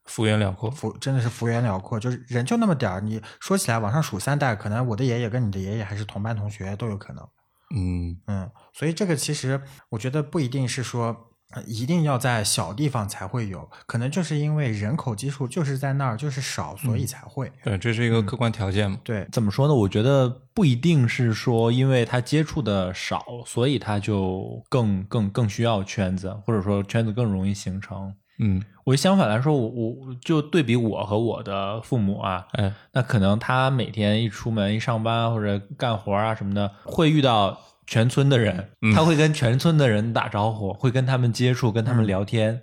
[0.05, 3.01] 幅员辽阔，幅真的是幅员辽阔，就是人就那么点儿。
[3.01, 7.29] 你说起来往上数三代，可能我的爷爷跟你的爷爷还是同班同学都有可能。
[7.75, 9.61] 嗯嗯，所以这个其实
[9.91, 11.27] 我觉得不一定是说。
[11.53, 17.51] 呃一定要在小地方才会有，可能就是因为人口基数就是在那儿就是少，所以才会。
[17.65, 19.75] 对，这是一个客观条件嘛，对，怎么说呢？
[19.75, 28.15] 我觉得不一定是说，因为他接触的少，所以他就更更更需要圈子，或者说圈子更容易形成。
[28.39, 42.63] 嗯我相反来说，我我就对比我和我的父母啊，嗯那可能他每天一出门一上班或者干活啊什么的，会遇到全村的人，他会跟全村的人打招呼，会跟他们接触，跟他们聊天。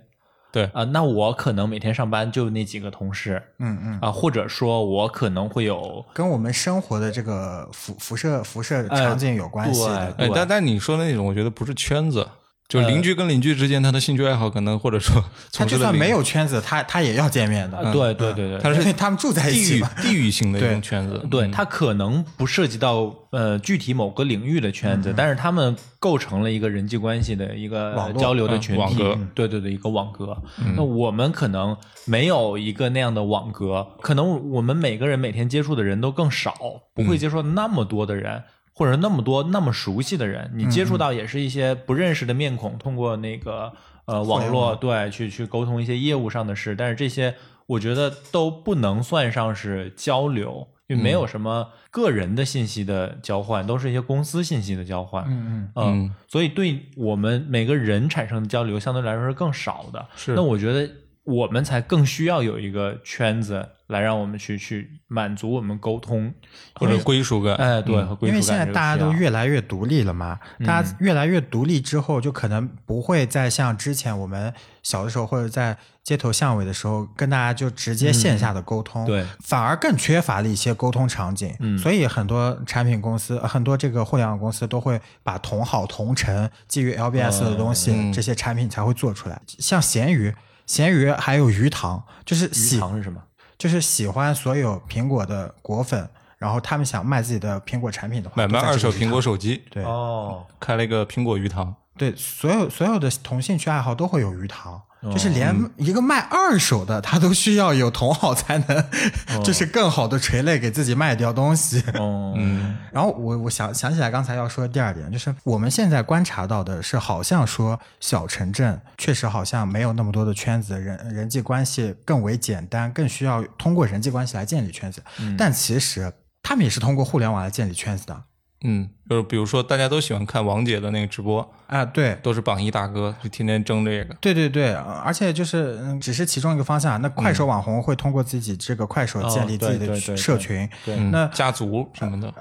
[0.50, 10.12] 对啊、那我可能每天上班就那几个同事嗯嗯，啊、或者说我可能会有跟我们生活的这个辐辐射辐射哎场景有关系的。
[10.12, 12.26] 对哎，但但你说的那种，我觉得不是圈子，
[12.68, 17.78] 就是邻居跟邻居之间他的兴趣爱好可能或者说他就算没有圈子，他他也要见面的。
[17.78, 19.90] 啊对对对对，他是因为他们住在一地域起嘛。
[20.02, 21.50] 地域性的一种圈子，对，嗯。
[21.50, 29.14] 它可能不涉及到呃具体某个领域的圈子，但是他们构成了一个人际关系的一个交流的群体，嗯网格。
[29.18, 30.36] 嗯对对对，一个网格。
[30.76, 36.54] 那我们可能没有一个那样的网格，可能我们每个人每天接触的人都更少，
[36.94, 38.42] 不会接触那么多的人。
[38.78, 43.72] 或者那么多那么熟悉的人，你接触到也是一些不认识的面孔，通过那个
[44.04, 47.34] 呃网络对去去沟通一些业务上的事，但是这些
[47.66, 55.24] 我觉得都不能算上是交流，因为没有什么个人的信息的交换，都是一些公司信息的交换。
[55.26, 60.06] 嗯嗯，嗯，所以对我们每个人产生的交流相对来说是更少的。
[60.14, 60.34] 是。
[60.36, 60.88] 那我觉得
[61.28, 66.32] 我们才更需要有一个圈子来让我们去去满足我们沟通，
[66.76, 81.54] 或者归属感，哎，对，因为现在大家都越来越独立了嘛，大家越来越独立之后，就可能不会再像之前我们小的时候或者在街头巷尾的时候，跟大家就直接线下的沟通，对反而更缺乏了一些沟通场景。
[81.60, 89.38] 嗯所以很多产品公司、很多这个互联网公司都会把同好同城基于 LBS 的东西，嗯这些产品才会做出来。
[89.46, 90.34] 像闲鱼。
[90.68, 93.20] 闲鱼还有鱼塘，就是鱼喜塘是什么？
[93.58, 108.84] 就是喜欢所有苹果的果粉，然后他们想卖自己的苹果产品的话，买卖二手苹果手机，对、哦，开了一个苹果鱼塘，对，所有所有的同兴趣爱好都会有鱼塘，哦就是连一个卖二手的，他都需要有同好才能，
[109.44, 111.82] 就是更好的垂泪给自己卖掉东西。
[111.94, 125.00] 哦， 嗯然后我我想想起来刚才要说的第二点，就是我们现在观察到的是，好像说小城镇确实好像没有那么多的圈子，人人际关系更为简单，更需要通过人际关系来建立圈子。
[125.36, 128.22] 但其实他们也是通过互联网来建立圈子的。
[128.62, 132.18] 嗯，就是比如说大家都喜欢看王姐的那个直播，啊，对。
[132.22, 134.14] 都是榜一大哥，就天天争这个。
[134.20, 137.00] 对对对，呃而且就是嗯，只是其中一个方向。
[137.00, 142.34] 那快手网红会通过自己这个快手哦建立自己的对对对社群，对嗯那家族什么的，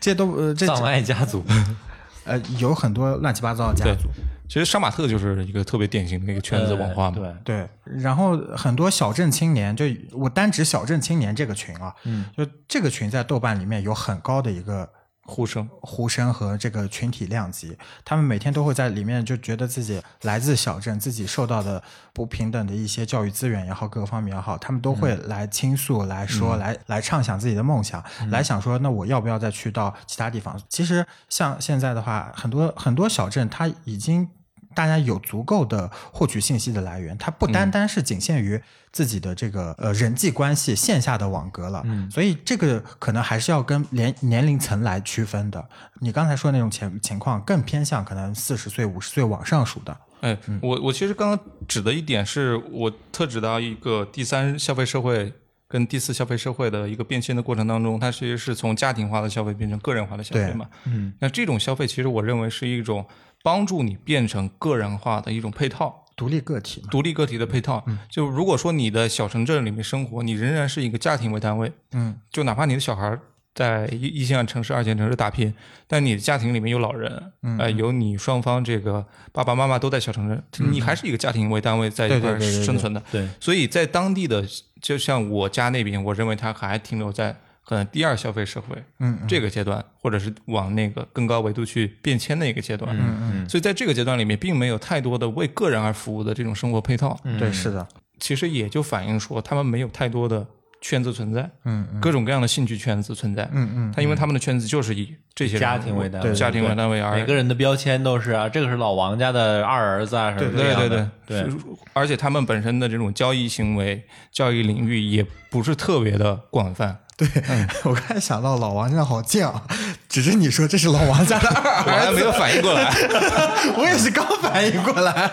[0.00, 1.44] 这都呃这 藏爱家族，
[2.24, 4.08] 呃有很多乱七八糟的家对族。
[4.48, 7.18] 其实杀马特就是一个特别典型的一个圈子文化嘛。
[7.20, 14.88] 呃对，对，然后很多小镇青年，就我单指小镇青年这个群啊，嗯，就这个群在豆瓣里面有很高的一个
[15.30, 21.82] 呼声，呼声和这个群体量级，他们每天都会在里面就觉得自己来自小镇，自己受到的
[22.14, 30.58] 不平等的一些教育资源也好，各个方面也好，他们都会来倾诉、来说、来来畅想自己的梦想，来想说，那我要不要再去到其他地方？
[30.70, 34.30] 其实像现在的话，很多很多小镇，它已经。
[34.78, 38.62] 大家有足够的获取信息的来源，它不单单是仅限于
[38.92, 42.08] 自己的这个呃人际关系线下的网格了，嗯。
[42.08, 45.68] 所以这个可能还是要跟年年龄层来区分的。
[45.98, 55.32] 你刚才说那种情情况更偏向可能四十岁、五十岁往上数的，哎，我我其实刚刚指的一点是我特指到一个第三消费社会
[55.66, 60.68] 跟第四消费社会的一个变迁的过程当中，它其实是从家庭化的消费变成个人化的消费嘛。
[60.84, 63.04] 嗯，那这种消费其实我认为是一种
[63.42, 66.04] 帮助你变成个人化的一种配套。
[66.16, 66.88] 独立个体嘛。
[66.90, 73.16] 独立个体的配套，就如果说你的小城镇里面生活，你仍然是一个家庭为单位，嗯，就哪怕你的小孩
[73.54, 75.54] 在一一线城市、二线城市打拼，
[75.86, 83.00] 但你的家庭里面有老人，嗯呃，有你双方这个爸爸妈妈都在小城镇，你还是一个家庭为单位在一块生存的。
[83.12, 84.44] 对，所以在当地的，
[84.82, 87.36] 就像我家那边，我认为它还停留在
[87.68, 92.96] 可能第二消费社会，嗯这个阶段，或者是往那个更高维度去变迁的一个阶段。
[92.98, 97.20] 嗯嗯，所以在这个阶段里面，并没有太多的为个人而服务的这种生活配套。
[97.38, 97.86] 对，是的，
[98.18, 100.46] 其实也就反映说，他们没有太多的
[100.80, 103.46] 圈子存在，嗯嗯各种各样的兴趣圈子存在。
[103.52, 111.54] 嗯嗯，他因为他们的圈子就是以这些家庭为单位，对家庭为单位而每个人的标签都是啊，这个是老王家的二儿子啊，什么对这样对对的对对，
[111.92, 114.02] 而且他们本身的这种交易行为、
[114.32, 116.96] 交易领域也不是特别的广泛。
[117.18, 117.28] 对，
[117.82, 119.60] 我刚才想到老王家好贱啊，
[120.08, 122.84] 只是你说这是老王家的二 我还没有反应过来，
[123.76, 125.30] 我也是刚反应过来。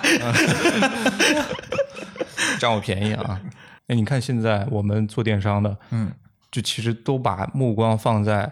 [2.59, 3.39] 占我便宜啊！
[3.87, 6.11] 哎，你看现在我们做电商的，嗯，
[6.51, 8.51] 就其实都把目光放在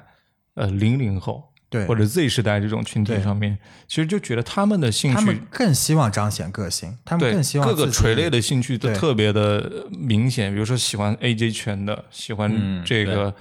[0.53, 3.57] 呃零零后对或者 Z 时代这种群体上面，
[3.87, 13.33] 其实就觉得他们的兴趣他们趣更希望彰显个性，他们更希望各个垂类的兴趣都特别的明显，比如说喜欢 AJ 圈的，喜欢嗯这个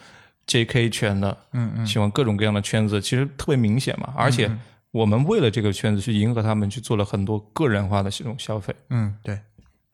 [0.47, 4.15] JK 圈的，嗯嗯喜欢各种各样的圈子，其实特别明显嘛。
[4.17, 4.51] 而且
[4.93, 8.75] 我们为了这个圈子去迎合他们，去做了很多个人化的这种消费。
[8.89, 9.39] 嗯，对，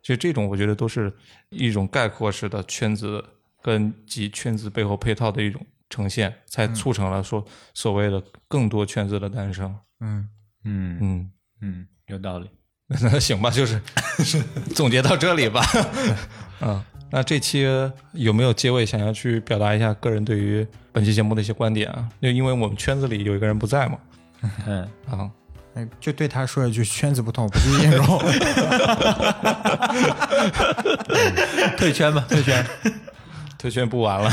[0.01, 1.13] 其实这种我觉得都是
[1.51, 3.25] 一种概括式的圈子
[3.61, 5.61] 跟及圈子背后配套的一种
[5.91, 9.75] 呈现，才促成了说所谓的更多圈子的诞生。
[10.01, 10.29] 嗯，
[10.65, 11.31] 嗯嗯，
[11.61, 12.51] 嗯，有道理。
[12.89, 13.81] 那行吧，就是
[14.75, 15.63] 总结到这里吧。
[16.61, 17.67] 嗯，那这期
[18.13, 22.09] 有没有结尾想要去表达一下个人对于本期节目的一些观点啊？
[22.23, 23.99] 就因为我们圈子里有一个人不在嘛，
[24.67, 25.31] 嗯，啊，
[25.75, 28.07] 哎就对他说一句：圈子不同，不必硬融。
[31.77, 32.65] 退圈吧，退圈。
[33.59, 34.31] 推荐不玩了。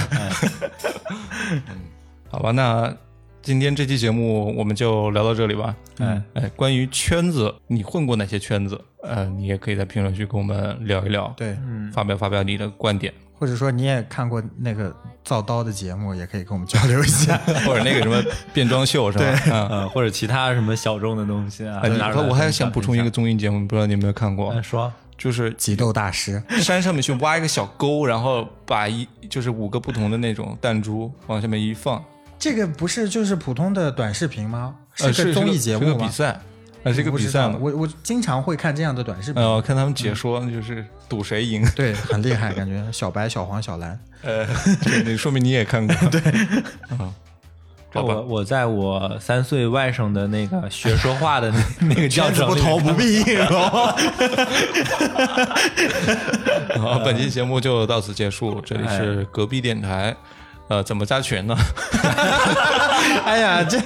[1.51, 1.79] 嗯
[2.29, 2.93] 好吧，那
[3.41, 5.75] 今天这期节目我们就聊到这里吧。
[5.99, 8.79] 嗯，哎，关于圈子，你混过哪些圈子？
[9.03, 11.55] 呃，你也可以在评论区跟我们聊一聊，对，
[11.93, 17.37] 发表发表你的观点，或者说你也看过那个造刀的节目，也可以跟我们交流一下。
[17.65, 18.21] 或者那个什么
[18.51, 19.23] 变装秀是吧？
[19.23, 19.67] 对嗯。
[19.69, 21.79] 呃，或者其他什么小众的东西啊。
[21.83, 32.03] 哎，你拿出来我还想补充一个综艺节目，不知道你有没有看过说就是挤斗大师， 山上面去挖一个小沟，然后把一就是五个不同的那种弹珠往下面一放，
[32.37, 34.75] 这个不是就是普通的短视频吗？
[34.95, 35.97] 是个综艺节是目吗？
[35.97, 36.41] 个比赛，
[36.83, 37.57] 呃，是一个比赛吗。
[37.59, 43.99] 我我经常会看这样的短视频，呃，我看他们解说就是赌谁赢， 对，很厉害，感觉小白、小黄、小蓝。
[44.21, 44.45] 呃，
[44.81, 46.19] 这你说明你也看过， 对，
[46.89, 47.13] 啊，好吧
[48.01, 53.61] 我我在我三岁外甥的那个学说话的那 那个教程里面不必硬融。
[56.81, 60.15] 好，本期节目就到此结束，这里是隔壁电台。
[60.67, 61.55] 呃，怎么加群呢？
[63.23, 63.77] 哎呀，这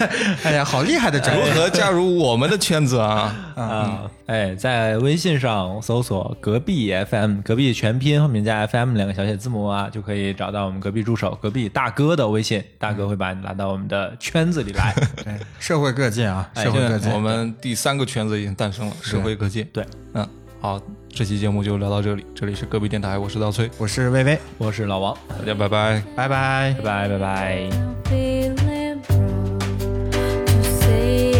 [0.43, 3.35] 哎呀，好厉害的整如何加入我们的圈子啊？
[3.55, 14.93] 啊，哎，在微信上搜索“隔壁 FM”，隔壁全拼后面加 FM 两个小写字母啊，就可以找到我们隔壁助手、隔壁大哥的微信，大哥会把你拉到我们的圈子里来。
[15.23, 17.19] 对社会各界啊，社会各界我。
[17.19, 19.63] 们第三个圈子已经诞生了，社会各界。
[19.73, 20.27] 对，嗯，
[20.61, 20.79] 好，
[21.19, 22.25] 这期节目就聊到这里。
[22.33, 27.69] 这里是隔壁电台，我是刀崔，我是薇薇，我是老王，大家拜拜，拜拜，拜拜，拜拜。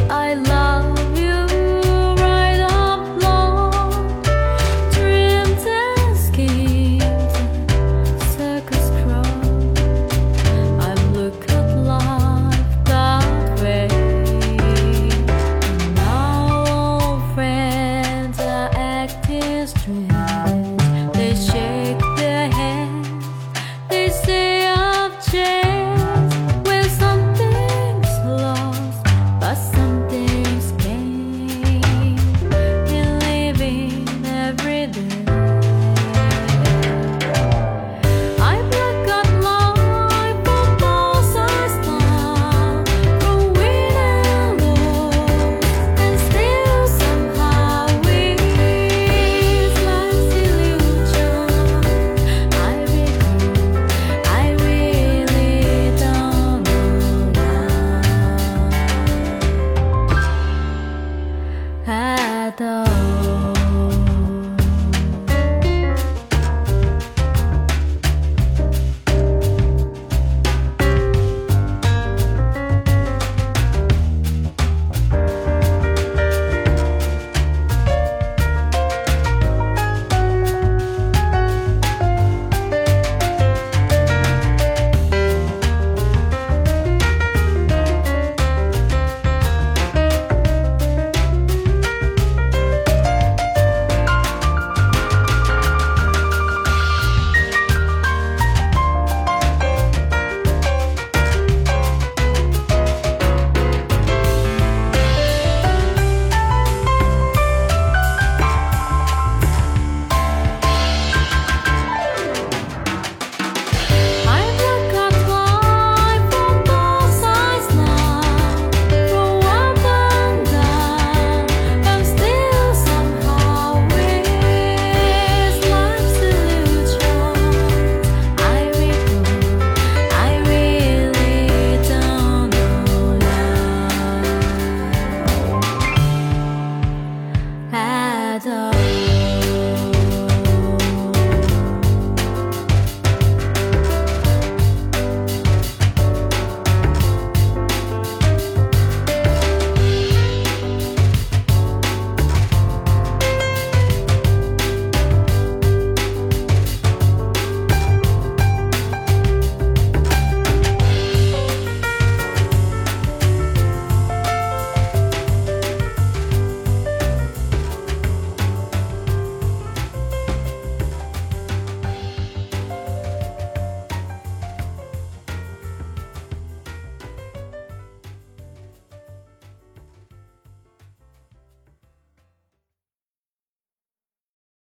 [0.10, 0.99] I love